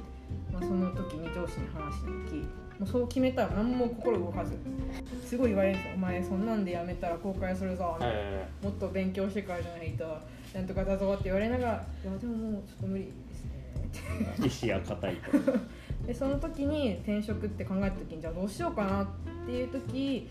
[0.56, 4.58] まあ、その時に上司に話しに行きもうそう決めたら何も心動かず
[5.26, 10.06] すごい言われるんですよ「お前そんなんで辞めたら後悔するぞ」えもっと勉強してからじゃないと
[10.54, 11.72] なんとかだぞって言われながら
[12.04, 15.32] 「いやでももうちょっと無理ですね」意志が固いと。
[16.06, 19.08] でその時に転職って考えた時にじゃあどうしようかなっ
[19.46, 20.28] ていう時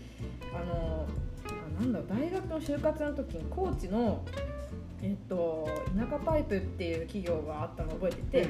[0.53, 1.05] あの
[1.45, 4.23] あなんだろう大学の就活の時に高知の、
[5.05, 8.47] えっと、田舎パイプっていう企業があったのを覚えてて、で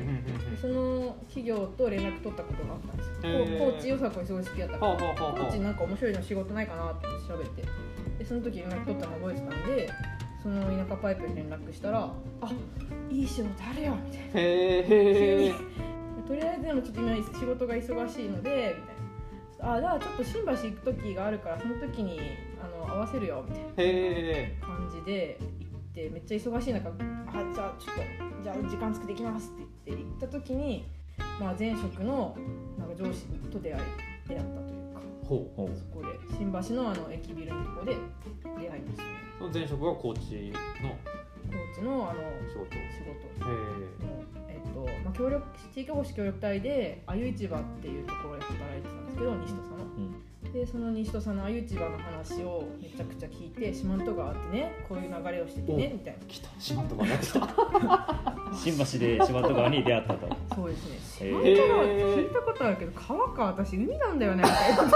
[0.62, 3.60] その企業と連絡取ったことがあったんですよ、へー。
[3.60, 7.68] こう高知よさこにすごい好きだったからはあはあはあはあ高知なんか面白いの仕事ないかなって調べて
[8.20, 9.90] でその時連絡取ったの覚えてたんで
[10.42, 12.00] その田舎パイプに連絡したら
[12.40, 12.52] 「あ
[13.12, 14.28] いい仕事あるよ」みたいな。
[14.36, 15.76] えに。
[16.26, 19.06] とりあえずでもちょっと今仕事が忙しいのでみたいな。
[19.60, 22.20] あじゃあちょっと新橋行く時があるからその時に
[22.62, 25.65] あの合わせるよみたいな感じで行
[25.96, 26.94] ってめっちゃ忙しい中あ
[27.54, 30.86] じゃあちょっとじゃあ時間作っていきますって言って行った時に、
[31.40, 32.36] まあ、前職の
[32.78, 33.84] なんか上司と出会い
[34.28, 35.56] 出会ったというかほう。
[35.56, 37.96] ほうそこで新橋のあの駅ビルのとこで
[38.60, 39.10] 出会いましたね。
[39.40, 40.52] その前職はコーチ
[40.84, 40.92] の？
[40.92, 42.76] ーチのあの仕事。
[42.76, 43.16] 仕事。
[44.52, 44.58] え。
[44.58, 49.86] っとまあ、協力地域おこし協力隊であゆ市場っていうところで働いてたんですけど西戸さんの。
[50.54, 56.20] でその西戸さんのあゆ市場の話をめちゃくちゃ聞いて四万十川ってねこういう流れをしててねみたいな。
[56.22, 56.50] え来た。
[56.60, 58.46] 四万十川が来た。
[58.56, 60.28] 新橋で四万十川に出会ったと。
[60.56, 61.30] そうですね。
[61.30, 64.84] 四万十川って聞いたことあるけど川か私海なんだよねみたいな。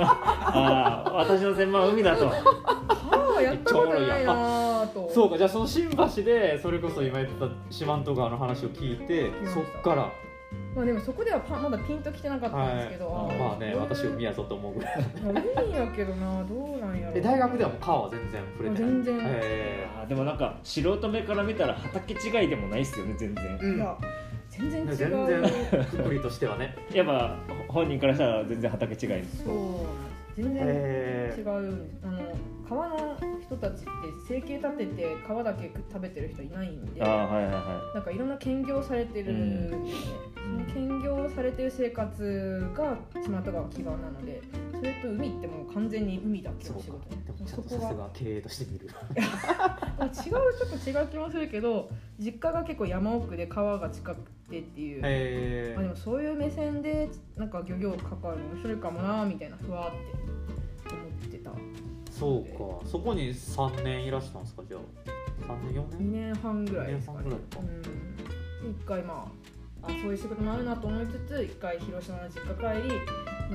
[0.00, 2.28] ああ私の専門は海だと。
[3.10, 5.10] 川はやったことないなぁと。
[5.10, 5.38] そうか。
[5.38, 10.10] じゃあその新橋でそれこそ今言った四万十川の話を聞いてそっから
[10.76, 13.36] まあでもそこではパまだピンときてなかったんですけど、はい。
[13.36, 15.06] ーまあね私海やぞと思うぐらい。
[15.24, 18.90] まあ海やけどなどうなんやろえ大学ではもう川は全然触れてない。
[18.90, 20.08] 全然。
[20.08, 23.44] でもなんか素人目から見たら畑違いでもないっすよね全然。
[23.60, 23.76] えうん。
[23.76, 23.98] いや
[24.50, 24.96] 全然違う。
[24.96, 26.76] 全然くくりとしてはね。
[26.92, 27.36] やっぱ
[27.68, 29.44] 本人からしたら全然畑違いです。
[29.44, 29.54] そう。
[30.36, 31.46] 全然へ違う。
[32.02, 32.18] あの
[32.68, 33.86] 川の人たちって
[34.26, 39.92] 生計立てて川だけ食べてる人いないんではいはいはなんかいろんな兼業されてるんですね、
[40.34, 44.42] その兼業されてる生活が四万十川基盤なので
[44.74, 46.82] それと海ってもう完全に海だけそうか。
[47.40, 48.88] の仕事そこが経営として見る。
[49.98, 50.38] まあ違うちょ
[50.76, 61.50] っと違う気もするけど実家が結構山奥で川が近くてっていう、へまあ、でもそういう目線でなんか漁業関わるの面白いかもなみたいなふわって思ってた
[62.18, 62.86] そうか。
[62.86, 64.80] そこに3年いらしたんですかじゃあ。
[65.52, 67.18] 3年4 2年年半ぐらいですかね。
[67.24, 67.58] 二年半ぐらいか。
[67.60, 68.16] うん。
[68.74, 69.32] で一回ま
[69.82, 73.00] ああそういう仕事もあるなと思いつつ一回広島の実家帰り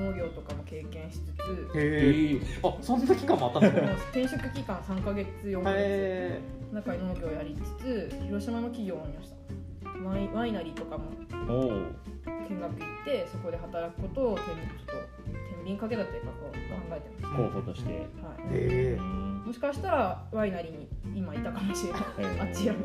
[0.02, 1.34] 農業とかも経験しつ
[1.74, 2.42] つへえ。
[2.64, 5.80] あそんな期間もあったんですか転職期間3か月4か月。
[5.80, 6.40] へ
[6.72, 9.44] 中に農業をやりつつ広島の企業を見ました。
[10.10, 11.16] ワイワイナリーとかもい
[11.50, 11.70] おお
[12.50, 14.56] 見学行ってそこで働くことを天ちょっ
[14.88, 15.13] と
[15.64, 18.08] 天秤かけたというかこう考えてまし候補として。
[18.22, 20.88] た、はい、えうんもしかしたらワイナリーに
[21.20, 22.02] 今いたかもしれない。
[22.02, 22.42] へー。
[22.42, 22.80] あっちやね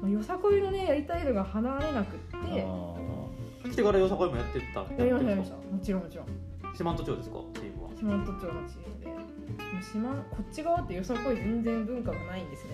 [0.00, 6.26] まあよさこいのねやりたいのが離れなくってあ来てからよさこいもやってたやりましたやりましたもちろんもちろん
[6.74, 7.38] 四万十町ですか？
[7.54, 7.90] チームは。
[7.98, 9.06] 四万十町のチームで。
[9.08, 12.70] もう四万こっち側ってよさこい全然文化がないんですね。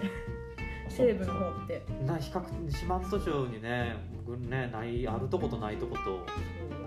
[0.89, 1.83] ー西部の方って。
[2.07, 3.97] な比較四万十町にね
[4.27, 6.27] 僕ねないあるとことないとこと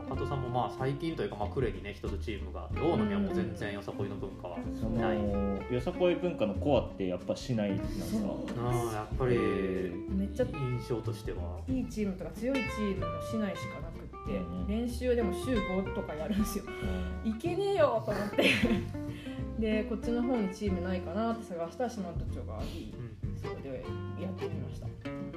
[0.10, 4.58] 中戸さんもまあ最近というかまあ呉にね一つチームがあって大野にはもう全然よさこいの文化は。
[4.80, 5.18] そない。
[5.18, 8.28] のよさこい文化のコアってやっぱ市内なんですか？
[8.60, 9.38] ああやっぱり
[10.10, 11.60] めっちゃ印象としては。
[11.68, 16.66] いいチームとか強いチームの市内しかなくって、うん練習でも週5とかやるんですよ。
[17.26, 18.44] いけねえよと思って。
[19.60, 23.36] でこっちの方にチームないかなって探したら四万十町がありうん。
[23.36, 23.84] そこで
[24.22, 24.88] やってみました。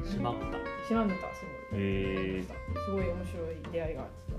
[0.05, 1.81] 島豚四万十町すごい。
[1.81, 2.43] え
[2.85, 4.30] すごい面白い出会いがあったし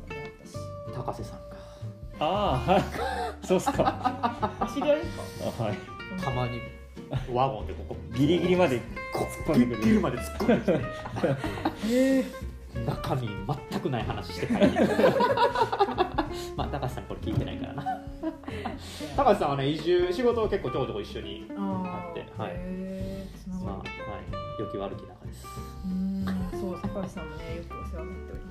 [0.96, 1.56] 高瀬さんが。
[2.20, 2.84] ー、ああはい。
[3.46, 3.84] そうっすか。
[4.60, 5.02] あ知り合い？
[5.02, 5.24] ですか
[5.60, 5.78] あはい。
[6.22, 6.60] たまに。
[7.34, 7.98] ワゴンでここ。
[8.16, 8.78] ギリギリまで。
[8.78, 8.80] っ
[9.46, 10.72] 込んでくるギリギリまで突っ込んで
[11.84, 12.42] きて。
[12.86, 13.28] 中身
[13.70, 14.60] 全くない話して帰る
[16.56, 17.84] まあ高橋さんこれ聞いてないからな。
[19.18, 22.58] 高橋さんはね移住仕事を結構ちょこちょこ一緒にああってはい。
[23.62, 23.86] まあはい。
[24.60, 25.46] 良き悪き仲です。
[25.86, 26.26] うーん。
[26.62, 28.51] そう高橋さんもねよくお世話になっておりま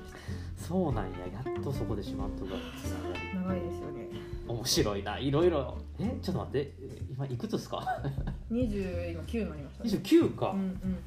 [0.71, 3.19] そうなんややっとそこで四万十がつながり。
[3.29, 4.07] た長いですよね
[4.47, 6.73] 面白いないろいろえちょっと待って
[7.11, 8.01] 今いくつですか
[8.49, 9.89] ？20今9になりましたね。
[9.89, 10.99] 29か、うんうん。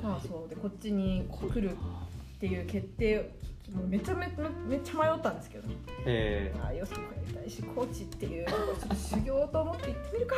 [0.00, 1.76] まあそうでこっちに来るっ
[2.38, 3.32] ていう決定
[3.88, 4.28] めちゃめ
[4.68, 5.74] めっちゃ迷ったんですけどね。
[6.04, 8.56] えああよさこやりたいしコーチっていうちょ
[8.86, 10.36] っと修行と思って行ってみるか。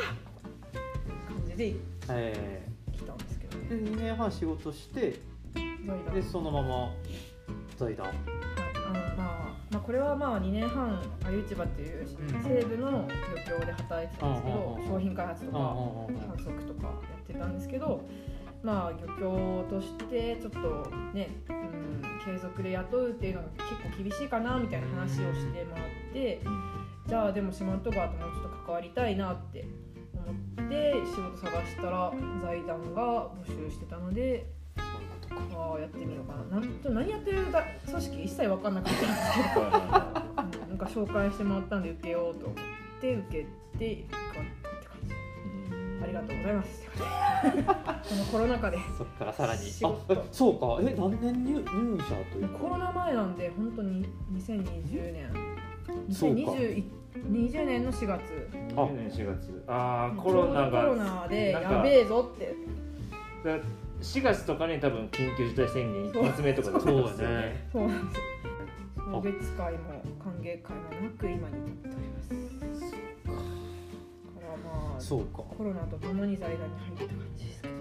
[1.29, 1.77] 感じでー、
[2.09, 2.69] え。
[2.97, 5.21] 来たんですけどー、でね2年半仕事して
[6.15, 6.91] でそのまま
[7.85, 12.07] はいあのまあまあ、これはまあ2年半あゆ市場っていう
[12.43, 13.07] 西部の
[13.47, 18.01] 漁協で働いてたんですけど商品開発とか観測とかやってたんですけど
[18.63, 26.41] まあ漁協としてちょっとね、うん、継続で雇うっていうのが結構厳しいかなみたいな話をしてもらって
[27.07, 29.67] じゃあでも四万十川ともうちょっと関わりたいなって
[30.15, 32.13] 思って仕事探したら
[32.43, 34.47] 財団が募集してたので
[35.81, 36.61] やってみようかな。
[36.61, 37.39] なんと何やってる
[37.87, 39.71] 組織一切分かんなかったんですけどうん。
[39.71, 40.79] なん。
[40.79, 41.83] か紹介してもらったん。
[41.83, 46.87] で受けようと思って受けて受かったって感じありがとうございます
[48.09, 49.65] このコロナ禍でそっからさらにあ
[50.09, 53.37] えそうかえ何年入入社というコロナ前なん。
[53.37, 55.31] で本当に2020年
[56.11, 58.21] そうか2020年の4月
[58.77, 62.55] あ20年4月ああコロナがコロナでやべえぞって
[64.01, 67.69] 4月とかに多分緊急事態宣言一発目とかでそうですね。
[67.73, 68.21] そうなんです。
[68.97, 72.29] 送別会も歓迎会もなく今に至っております。
[72.31, 72.37] か
[74.41, 77.63] らまあそうかコロナとともに財団に入った感じです。
[77.63, 77.73] けど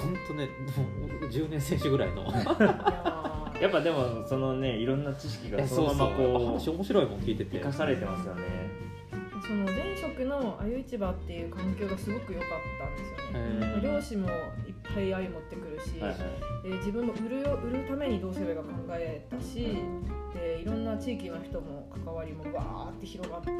[0.00, 8.26] 本当ねもう10年選手ぐらいのいやっぱでもそのねいろんな知識がそのままやっぱこ話面白いもん聞いてて生かされてます。
[8.26, 8.42] よね
[9.46, 12.12] その前職の鮎市場っていう環境がす。
[12.12, 13.34] ごく良かったんです。
[13.34, 14.28] よねへー漁師も
[14.88, 16.16] いっぱい鮎持ってくるし、はいは
[16.64, 16.70] い。
[16.70, 19.78] で自分も売るよ売るためにどうすればいいか考えたし
[20.34, 23.50] でいろんな地域の人も関わりもバーって広がって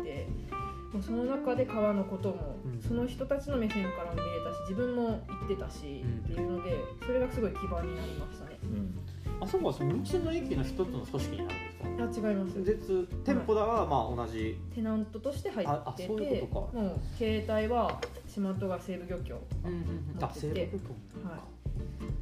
[0.92, 2.80] もうその中で川のことも、うん。
[2.80, 6.18] その人たちの目線から見れたし自分も行ってたし、うん。
[6.20, 8.58] っていうのでそれがすごい基盤になりましたね。
[8.62, 8.98] うん。
[9.40, 12.28] あそこはその道の駅の一つの組織になるんですか？
[12.28, 12.62] あ違います。
[12.62, 16.82] 別店舗だはまあ同じ、テナントとして入ってそういうてことか。
[16.82, 20.68] もう携帯は四万十川西部漁協うんあ西部はい。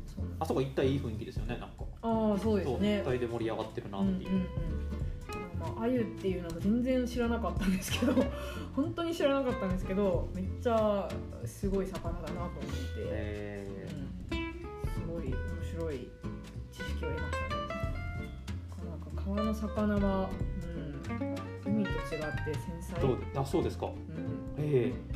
[0.06, 1.84] そうなんですあそこ一体いい雰囲気ですよねなんか。
[2.02, 3.00] ああそうですね。
[3.00, 4.46] 一体で盛り上がってるなっていう、うんうんうん。
[5.58, 8.12] まあ、あゆっていうのも全然知らなかったんですけど
[8.76, 11.08] 本当に知らなかったんですけどめっちゃ
[11.44, 12.60] すごい魚だなと思って、
[12.98, 13.88] え
[14.30, 14.36] うん。
[14.92, 15.34] すごい面
[15.78, 16.08] 白い
[16.70, 17.66] 知識を得ましたね。
[18.90, 20.30] なんか川の魚は、
[21.66, 23.86] うん、海と違って繊細、どうあそうですか。
[23.86, 25.15] うん、えですね、ま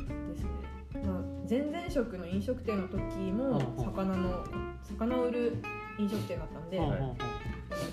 [1.51, 4.45] 前々職の飲食店の時も魚の
[4.83, 5.61] 魚を売る
[5.99, 6.79] 飲食店だったんで、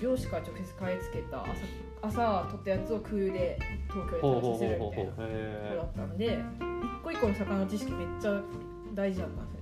[0.01, 1.51] 漁師から直接買い付けた朝
[2.01, 8.41] 朝取ったやつを空輸で東京へほうほう投資するみたいなところだへったんで一個一個の魚の知識めっちゃ
[8.95, 9.58] 大事だったんですね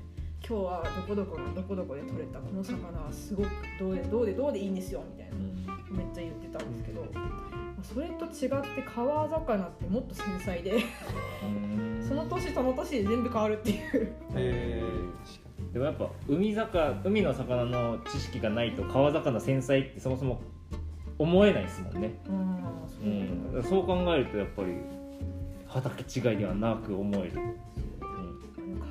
[0.49, 5.35] 今日はどこどこのどこどこで取れたこの魚はすごくどうでどうでどうでいいんですよみたいな
[5.91, 10.77] めっちゃ言ってたんですけど、まあそれと違って川魚ってもっと繊細で
[11.43, 12.05] うん。
[12.07, 14.13] その年その年で全部変わるっていう。
[14.35, 14.83] え
[15.73, 20.39] でもやっぱ海魚海の魚の知識がないと川魚繊細ってそもそも
[21.19, 22.13] 思えないですもんね、
[23.53, 23.63] うん。
[23.63, 24.75] そう考えるとやっぱり
[25.67, 27.33] 畑違いではなく思える、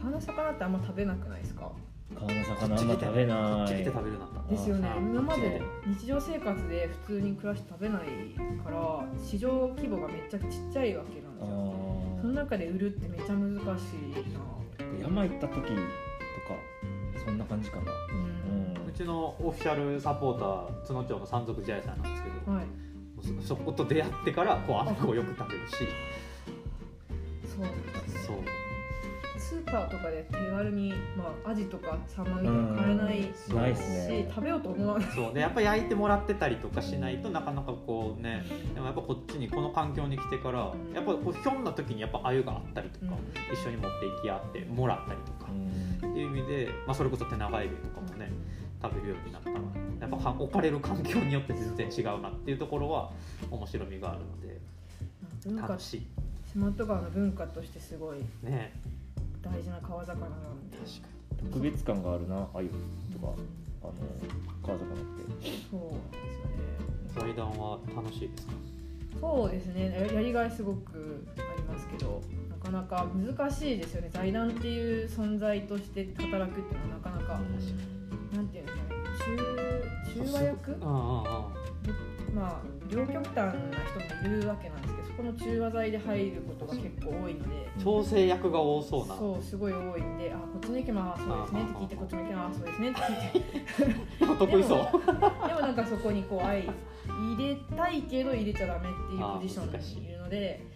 [0.07, 1.73] 川の魚ってあんま食べなくないですか？
[2.13, 3.65] うん、川の魚あんま食べこない。
[3.65, 4.41] っち来て食べるようにな。
[4.41, 4.89] ったですよね。
[4.89, 5.65] あ今までこ
[5.99, 8.03] 日常生活で普通に暮らして食べない
[8.63, 12.19] から市場規模がめっちゃちっちゃいわけなんですよ。
[12.21, 13.65] その中で売るってめっちゃ難しい
[14.33, 14.39] な。
[15.03, 15.75] 山行った時とか
[17.25, 18.89] そんな感じかな、うん。
[18.89, 22.65] うちのオフィシャルサポーター津野町の山賊茶屋さんなんですけど、はい。
[23.43, 25.75] そそこと出会ってからこうあんこをよく食べるし。
[27.49, 27.67] そう
[28.27, 28.37] そう
[29.49, 35.09] スーパーとかで手軽に、まあ、アジとかサンマみたいなの買えないし、食べようと思わない。
[35.15, 35.33] そう。
[35.35, 38.43] でやっぱ焼いてもらってたりとかしないとなかなかこうね
[38.75, 43.55] でもやっぱこっちにこの環境に来てからうんやっぱこうひょんな時にやっぱ鮎があったりとか、うん。
[43.55, 45.51] 一緒に持っていき合ってもらったりとか、
[45.99, 48.33] っていう意味で、まあ、それこそ手長エビとかもね
[48.83, 49.57] 食べるようになったの
[50.01, 53.13] やっぱか置かれる環境によって全然違うなっていうところは
[53.51, 54.61] 面白みがあるので
[55.45, 56.07] 文化楽しい。
[56.53, 58.73] 四万十川の文化としてすごいね
[59.47, 62.69] 大事な川魚なんで確か特別感があるなあゆ
[63.13, 63.33] とか
[63.83, 63.93] あの
[64.65, 65.03] 川魚って。
[65.71, 66.57] そうなんですよね。
[67.07, 68.53] に財団は楽しいですか？
[69.21, 69.91] そうですね。
[69.91, 74.11] ややりがいすごくありますけどなかなか難しいですよね。
[74.13, 77.41] 財団っていう存在として働くっていうのはなかなか、
[78.35, 78.87] なんていうんですかね。
[80.17, 87.67] 中中和役うんうんうんまあ両極端な人もいるわけなんですけどそこの中和剤で入ることが結構多いので。
[87.83, 89.17] 調整役が多そうな。
[89.17, 94.39] そうすごい多いんで「あこっちの意見もあそうですね」って聞いてこっちの意見もあそうですねって聞いて。
[94.39, 95.07] 得意そう。
[95.49, 100.67] でもなんかそこにこう愛入れたいけど入れちゃダメっていうポジションにいるので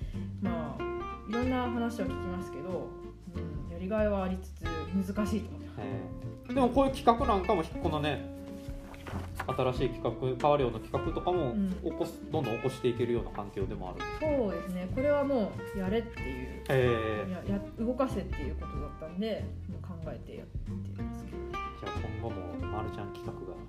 [0.41, 0.83] まあ
[1.29, 2.89] いろんな話を聞きますけど、
[3.35, 5.81] うん、やりがいはありつつ難しいと思います。
[5.81, 8.40] えーでもこういう企画なんかもこのね
[9.47, 11.71] 新しい企画川漁の企画とかもうん。
[11.83, 14.05] 起こす、どんどん起こしていけるような環境でもある。
[14.21, 14.89] そうですね。
[14.95, 16.63] これはもうやれっていう。
[16.69, 23.61] えやや動かせっていうことだったんでもう考えてやってますけどじゃあ今後もまるちゃん企画が。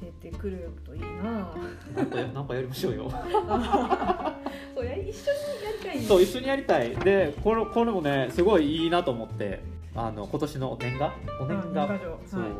[0.00, 1.52] 出てくるといいな
[1.94, 3.10] なんかや なんかやりましょうよ。
[4.74, 6.96] そうやり一緒にやりたいそう一緒にやりたい。
[6.96, 9.60] でこれこれもねすごいいいなと思って。
[9.92, 11.12] あの今年の年賀？
[11.40, 11.98] お年賀？
[12.24, 12.50] そう、はい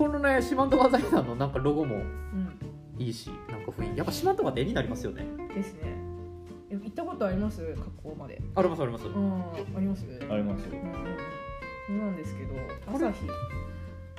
[0.00, 2.58] このね四万十川財団のなんかロゴもうん。
[2.98, 3.98] いいしなんか雰囲気。
[3.98, 5.26] やっぱ四万十川って絵になりますよね。
[5.54, 5.80] ですね。
[6.70, 7.74] え行ったことあります？
[7.74, 8.40] 加工まで。
[8.54, 9.06] ありますあります。
[9.06, 9.42] うん。
[9.42, 10.06] あります？
[10.30, 10.70] ありますそ
[11.92, 12.54] うなんですけど
[12.86, 13.26] 朝日。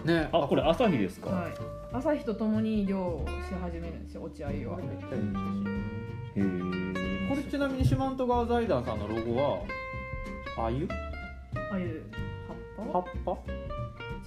[0.06, 0.30] ね。
[0.32, 1.54] あこれ朝日ですか、はい。
[1.92, 4.52] 朝日とともに漁をし始めるんですよ落合は。
[4.52, 5.66] めっちゃういい写真ん。
[6.36, 6.40] へ
[7.26, 9.64] えこれちなみに四万十川財団さんのロゴは
[10.60, 10.88] あゆ
[11.72, 12.04] ああいう
[12.92, 13.32] 葉っぱ？
[13.36, 13.42] ぱ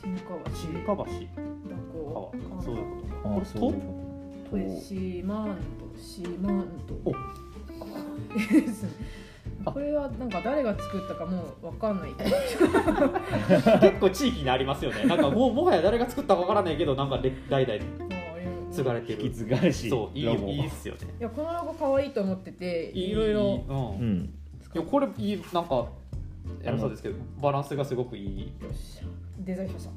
[0.03, 2.89] 沈下橋新川橋蛇行川そういうこ
[3.23, 3.29] と。
[3.29, 4.51] あこれそういうこと。
[4.51, 5.57] これ四万
[6.05, 7.13] 十四万十お
[8.63, 8.91] ですね
[9.65, 12.11] これはなんか誰が作ったかもう分かんない
[13.81, 15.05] 結構地域にありますよね。
[15.07, 17.81] なんかもうもはや誰が作ったかわからないけどなんかれ代々
[18.71, 19.89] 継がれてる引き継がれし。
[19.89, 20.29] そういいい
[20.61, 21.01] いっすよね。
[21.19, 22.91] いやこのロゴ可愛いと思ってて。
[22.95, 23.63] いろいろ。
[23.69, 24.35] うん。
[24.75, 25.87] いやこれいいなんか
[26.65, 28.41] やるそうですけどバランスがすごくいい。
[28.41, 29.05] よっしゃ
[29.41, 29.93] デザイン者さん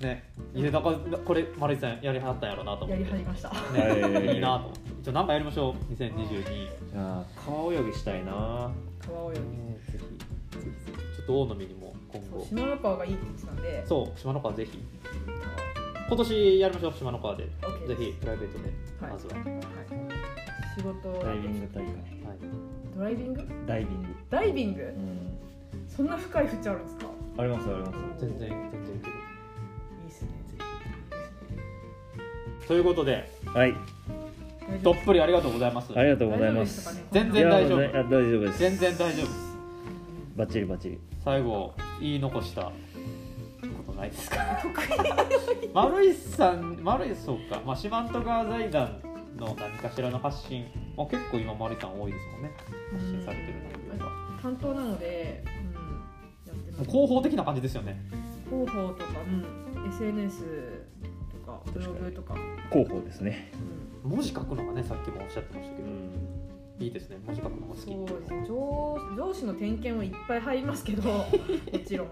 [0.00, 0.22] ね。
[0.54, 0.92] いやなんか
[1.24, 3.06] これ丸井さんやりはったんやろうなと思やって。
[3.06, 3.50] りはりました。
[3.72, 4.36] ね、い。
[4.36, 4.80] いなと思って。
[5.02, 8.70] じゃあなんかやりましょう？2022じゃあ川泳ぎしたいな。
[9.00, 9.40] 川泳ぎ。
[9.40, 9.44] ぜ
[9.86, 11.16] ひぜひぜひ。
[11.16, 13.86] ちょっと大野にも今そう後島の川がいいって言ってたんで。
[13.86, 14.78] そう島の川ぜひ。
[16.08, 17.48] 今年やりましょう島の川で。
[17.62, 18.70] OK ぜひプライベートで。
[19.00, 19.12] はい。
[19.12, 19.44] まずは、はい。
[20.76, 21.84] 仕事ダイビング大会。
[21.84, 21.96] はい。
[22.94, 23.48] ドライビング？
[23.66, 24.08] ダイビング。
[24.30, 24.82] ダイビング？
[24.82, 25.38] うん
[25.96, 27.06] そんな深い縁あるんですか？
[27.38, 27.92] ありますあります。
[28.18, 29.12] 全然全然いける。
[30.02, 30.28] いいっすね。
[32.68, 33.74] ということではい。
[34.82, 35.92] どっぷりありがとうございます。
[35.96, 37.02] ありがとうございます。
[37.12, 37.80] 全然大丈夫。
[37.80, 38.58] いや大丈夫です。
[38.58, 39.56] 全然大丈夫です。
[40.36, 40.98] バッチリバッチリ。
[41.24, 42.72] 最後言い残したこ
[43.86, 44.38] とないですか？
[45.72, 49.00] 丸井さん丸井そうか、まあ、四万十川財団
[49.36, 50.66] の何かしらの発信、
[50.96, 52.52] まあ、結構今丸井さん多いですもんね。
[52.92, 53.54] 発信されてる
[53.88, 54.12] 内容が。
[54.42, 55.42] 担当なので、
[56.84, 58.00] 広報的な感じですよね。
[58.48, 60.42] 広報とか、うん、SNS
[61.32, 62.34] とかブログとか、
[62.70, 63.50] 広報ですね。
[64.04, 66.84] うん、文字書くのがねさっきもおっしゃってましたけど、うん。
[66.84, 67.18] いいですね。
[67.24, 67.84] 文字書くのが好き。
[67.84, 68.44] そうですね。
[68.46, 71.24] 上上司の点検はいっぱい入りますけど も
[71.84, 72.08] ちろん。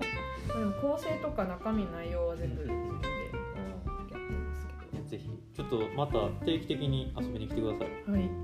[0.48, 3.36] まあでも構成とか中身内容は全部自分でやって
[4.96, 5.30] ますぜひ。
[5.54, 7.88] ちょっとまた定期的に遊びに来てください。
[8.06, 8.43] けどはい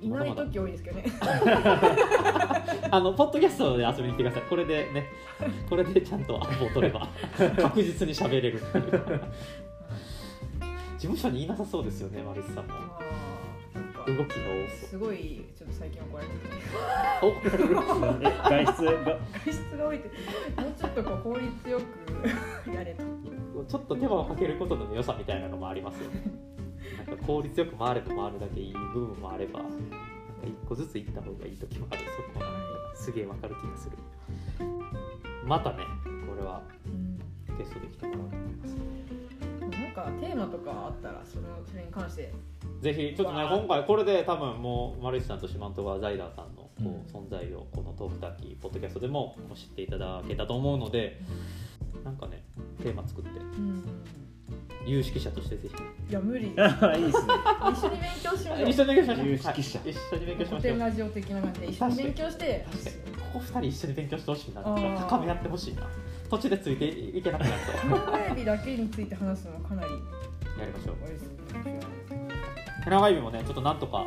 [0.00, 1.04] いない時多いですけどね。
[2.90, 4.42] あのポッドキャストで遊びに来てください。
[4.42, 5.06] これでね
[5.68, 7.08] これでちゃんとアポを取れば
[7.60, 9.20] 確実に喋れるっていう。
[10.98, 12.72] 事務所に言いなさそうですよねマリスさんも。
[14.06, 14.88] 動きが多そう。
[14.88, 16.28] すごいちょっと最近怒られ
[17.50, 17.74] てる。
[18.00, 19.18] なんで外出が。
[19.44, 20.08] 外出が多いって
[20.60, 21.80] もうちょっとこう効率よ
[22.64, 23.02] くやれと
[23.68, 26.22] ちょっと手間をかけることの良さみたいなのもありますよね
[27.10, 29.70] か効率よく回れば回るだけいい部分もあればなん。
[29.70, 29.76] か
[30.44, 32.00] 一個ずつ行った方がいい時もある。
[32.32, 33.96] そこはなんかすげえわかる気がする。
[35.44, 35.78] またね
[36.28, 37.18] これはうん。
[37.56, 38.76] ゲストで来てもらおうと思います。
[39.80, 42.32] なんかテーマとかあったらそのそれに関して。
[42.80, 51.20] ぜひちょっとね今回これで多分もう丸石さんと四万十川財団さんのこう、うん存在をこのトークタッキーポッドキャストでも知っていただけたと思うので
[52.04, 52.44] なんかね
[52.80, 53.30] テーマ作って。
[53.30, 53.82] うん
[54.88, 55.74] 有識者としてぜひ。
[56.10, 56.52] いや無理。
[56.56, 57.34] あ いいですね。
[57.72, 58.68] 一緒に勉強しましょう。
[58.70, 59.26] 一緒に勉強しましょう。
[59.28, 59.78] 有識者。
[59.78, 60.62] はい一緒に勉強しま古しょう。
[60.62, 62.66] 典ラジオ的な感じで一緒に勉強して。
[62.70, 62.96] 確かに。
[62.96, 64.62] ここ二人一緒に勉強してほしいな。
[64.62, 65.82] 高め合ってほしいな。
[66.30, 67.52] 途中でついていけなくなる
[68.06, 68.12] と。
[68.12, 70.96] テレビだけについて話すのはかなりやりましょう。
[71.02, 71.38] あれですね。
[72.86, 74.06] 長い日もねちょっとなんとか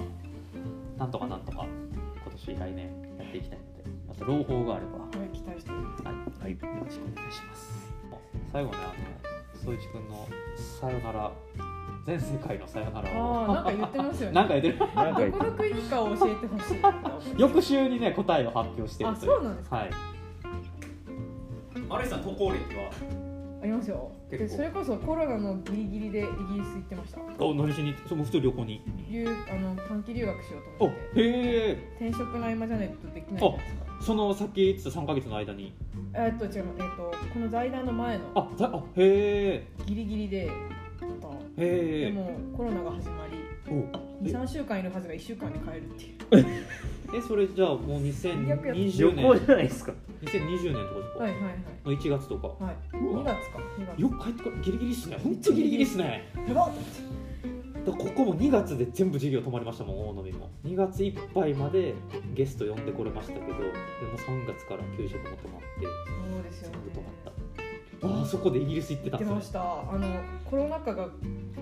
[0.97, 1.65] なんとかなんとか
[2.23, 2.85] 今年来年
[3.19, 3.89] やっていきたいので。
[4.07, 4.99] また朗報があれば。
[4.99, 6.03] はい期待してます。
[6.03, 6.51] はい、はい。
[6.51, 7.91] よろしくお願いします。
[8.51, 11.31] 最後ね、あの、総一くんのさよなら、
[12.05, 13.45] 全世界のさよならを。
[13.45, 14.77] ああなんか言ってますよねなんか言ってる。
[14.95, 16.77] なんかどこの国かを教えてほしい
[17.37, 19.31] 翌週にね、答えを発表してるあという。
[19.33, 19.89] そうなんですかはい。
[21.87, 22.91] マルイさん、渡航歴は？
[23.61, 28.81] ありますよでそれこそコロナのギリギリでイギリス行ってましたお、何しに、その普通旅行に？
[29.09, 31.95] 留あの短期留学しようとお、思ってへえ。
[31.99, 35.73] 転職の合間じゃないとできないじゃないですかそのさっき言ってた3ヶ月の間に？
[36.13, 39.67] えっと違うえっとこの財団の前のあ、ざ、あ、へえ。
[39.85, 40.49] ギリギリでへ
[41.57, 42.05] え。
[42.05, 43.37] でもコロナが始まり
[43.69, 43.75] お。
[43.75, 46.45] え23週間いるはずが1週間で帰るっていう
[47.13, 49.15] え、それじゃあ、もう2020逆や旅年。
[49.15, 49.93] 行じゃないですか。
[50.21, 51.17] 2020年と？
[51.19, 51.23] か。
[51.23, 51.55] はいはいはい。
[51.85, 52.47] の1月とか。
[52.63, 53.23] はい、うわ。
[53.23, 54.01] 2月か2月。
[54.01, 55.17] よく帰ってこれギリギリっすね。
[55.23, 56.31] 本当ギリギリっすね。
[56.47, 56.71] やばっ。
[57.83, 60.49] だからここも2月で全部授業止まりましたもん大野も。
[60.63, 61.95] 2月いっぱいまで
[62.35, 63.59] ゲスト呼んでこれましたけどでも
[64.17, 65.87] 3月から給食も止まって
[66.35, 66.77] そうですよね。
[66.93, 68.19] 全部止まった。
[68.19, 69.33] ああそこでイギリス行ってたんですね。
[69.33, 69.61] 言ってました。
[69.91, 71.09] あのコロナ禍が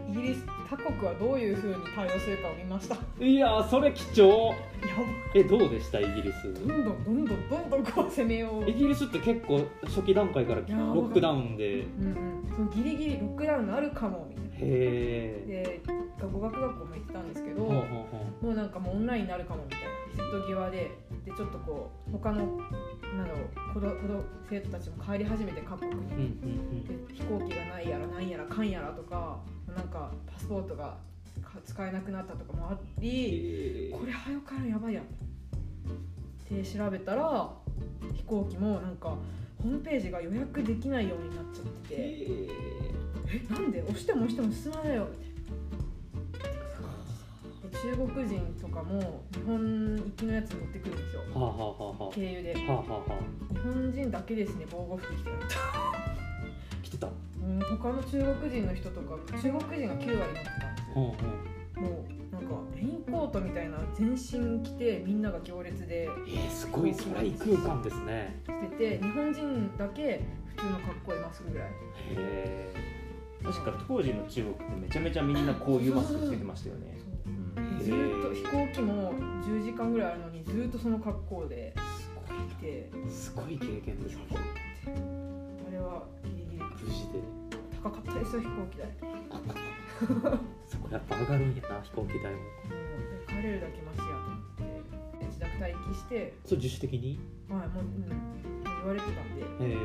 [0.09, 2.95] イギリス他国はどういうふうに対応するかを見ました。
[3.19, 4.49] やいやーそれ貴重。
[4.49, 4.55] ば。
[5.35, 6.53] えどうでしたイギリス？
[6.53, 8.69] どんどんどんどんどんどんこう攻めよう。
[8.69, 11.79] イギリスって結構初期段階からロックダウンで。
[11.79, 12.53] へうんうん。
[12.55, 14.49] そのギリギリロックダウンあるかもみたいな。
[14.61, 17.85] えで語学学校も行ってたんですけど、も
[18.43, 19.87] うなんかもうオンラインになるかもみたいな。
[20.31, 20.91] 瀬戸際で
[21.29, 22.37] でちょっとこう他の
[23.17, 26.39] なんだろう子ど子ど生徒たちも帰り始めて各国に。
[27.07, 30.97] で飛行機がないやらなんやらかんやらとかなんかパスポートが
[31.43, 33.95] か使えなくなったとかもありえ。
[33.95, 35.03] これ早くからやばいやん。
[35.03, 35.07] っ
[36.47, 37.53] て調べたら
[38.15, 39.09] 飛行機もなんか
[39.61, 41.95] ホームページが予約できないようになっちゃってて。
[41.97, 42.49] え。
[43.31, 43.81] えなんで？
[43.83, 45.28] 押しても押しても進まないよみたいな。
[45.28, 45.28] で
[47.71, 51.21] 中国人とかも日本行きのやつ持ってくるんですよ。
[51.33, 52.55] はあはあはあは経由で。
[52.67, 53.13] あはあはあ。
[53.13, 53.19] は
[53.53, 55.35] 日本人だけですね防護服着てる
[55.73, 56.17] あ
[56.83, 57.07] 来てた。
[57.07, 57.09] う
[57.47, 61.09] ん他の中国人の人とか中国人が9割乗ってたんですうんよ
[61.79, 68.41] もうなんかレインコートみたいな全身着てみんなが行列でえー、すごいそれ異空間ですね。
[68.45, 70.21] してて日本人だけ
[70.55, 71.67] 普通の格好でマスクぐらい。
[71.67, 71.71] へ
[72.17, 72.73] え
[73.43, 76.97] 確か当時の中国ってめちゃめちゃみんなこういうマスクつけてましたよね。
[77.05, 77.05] う。
[77.07, 77.08] ん
[77.89, 81.73] ずーっと飛行機も10時間ぐらいあるのにずーっとその格好で
[82.51, 82.89] いて。
[83.09, 84.23] すごい経験ですね。
[85.67, 87.19] あれはギリギリ無事で。
[87.81, 88.87] 高かったですよ飛行機代。
[90.67, 92.39] そこやっぱ上がるんやな飛行機代も。
[92.39, 92.45] も
[93.25, 94.81] う帰れるだけマシやと思っ
[95.19, 96.33] て自宅待機して。
[96.45, 97.19] そう自主的に？
[97.49, 98.05] はいもう、うん、
[98.63, 99.41] 言われてたんで。
[99.41, 99.77] へえ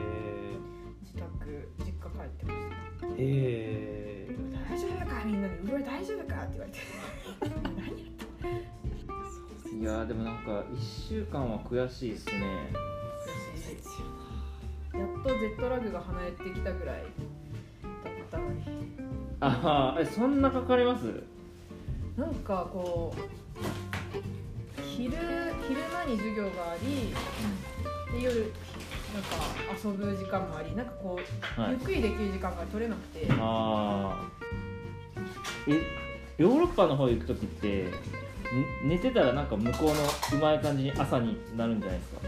[1.14, 2.58] 自宅実家帰ってまし
[3.00, 3.06] た。
[3.06, 4.28] へえ
[4.68, 6.78] 大丈夫かみんなに「うろい大丈夫か?」って言われて。
[9.74, 12.72] いやーでもなんか1週間は悔しいですね。
[14.94, 17.08] やっとジェットラグが離れてきたぐらいだ
[18.10, 18.62] ったのに。
[19.40, 21.22] ああえそんなかかります？
[22.16, 23.20] なんかこう
[24.80, 25.20] 昼昼
[25.92, 27.12] 間に授業があり
[28.18, 28.52] で夜
[29.14, 29.28] なんか
[29.84, 31.18] 遊ぶ時間もありなんかこ
[31.56, 31.70] う、はい。
[31.70, 33.28] ゆっくりできる時間が取れなくて。
[33.30, 34.24] ああ
[35.68, 35.80] え
[36.36, 39.94] ヨーロッパの方行く時ってん寝てたらなんか向こうの
[40.38, 42.20] うまい感じに朝になるんじゃないですか？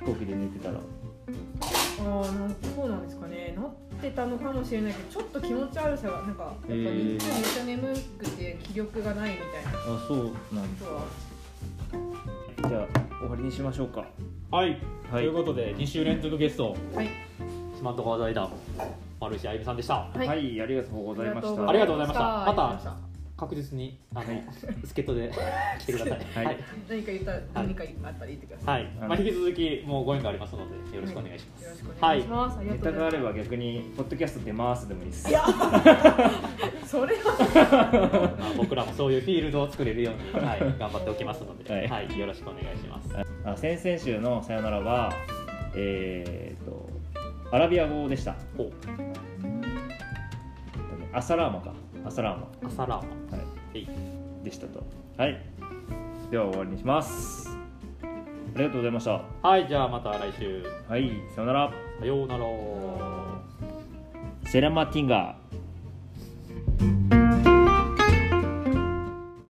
[0.00, 0.78] 飛行機で寝てたら。
[0.78, 0.80] あ
[2.00, 3.54] あなんそうなんですかね。
[3.56, 9.70] なってたのかもしれないけどちょっと気持ち悪さがなんかやっぱ日中めっちゃ眠くて気力がないみたいな。
[9.70, 10.18] こあそう
[10.54, 11.04] なんとは。
[12.68, 14.04] じゃあ終わりにしましょうか
[14.50, 14.78] はい、はい。
[15.10, 16.76] ということで2週連続ゲスト。
[16.94, 17.08] はい。
[17.76, 18.50] 四万十川財団
[19.20, 19.94] 丸石あゆみさんでした。
[19.94, 21.68] はい、はいありがとうございました。
[21.68, 22.42] ありがとうございました。
[22.42, 23.05] ありがとうございまま
[23.36, 24.44] 確実にあの、はい。
[24.84, 25.30] 助っ人で
[25.78, 26.18] 来てください。
[26.34, 26.46] はい。
[26.46, 26.56] はい、
[26.88, 28.92] 何か言ったら何かあったら言ってください、はい。
[29.08, 35.24] まあ、引き続きもうご縁がありますのでよろしくお願いします、よろしくお願いします、ネタがあれば逆にポッドキャスト出ますでもいいです。
[35.24, 35.44] すいや。
[36.86, 38.36] それは。
[38.38, 43.14] まあ、僕らもそういうフィールドを作れるように、はい、 頑張っておきますので、ははいいよろしくお願いします。
[43.44, 45.12] あ先々週の「さよならは」
[45.76, 46.88] えー、と
[47.52, 48.34] アラビア語でした。
[48.56, 48.70] お
[51.12, 51.72] アサラーマか
[52.06, 53.36] アサラーマ、朝ラーマ。
[53.36, 53.42] は
[53.74, 53.88] い、はい。
[54.44, 54.86] でしたと。
[55.18, 55.42] はい。
[56.30, 57.50] では終わりにします。
[58.00, 59.22] ありがとうございました。
[59.42, 60.64] はいじゃあまた来週。
[60.88, 61.72] はいさよなら。
[61.98, 62.46] さようなら。
[64.44, 67.15] セラマティンガー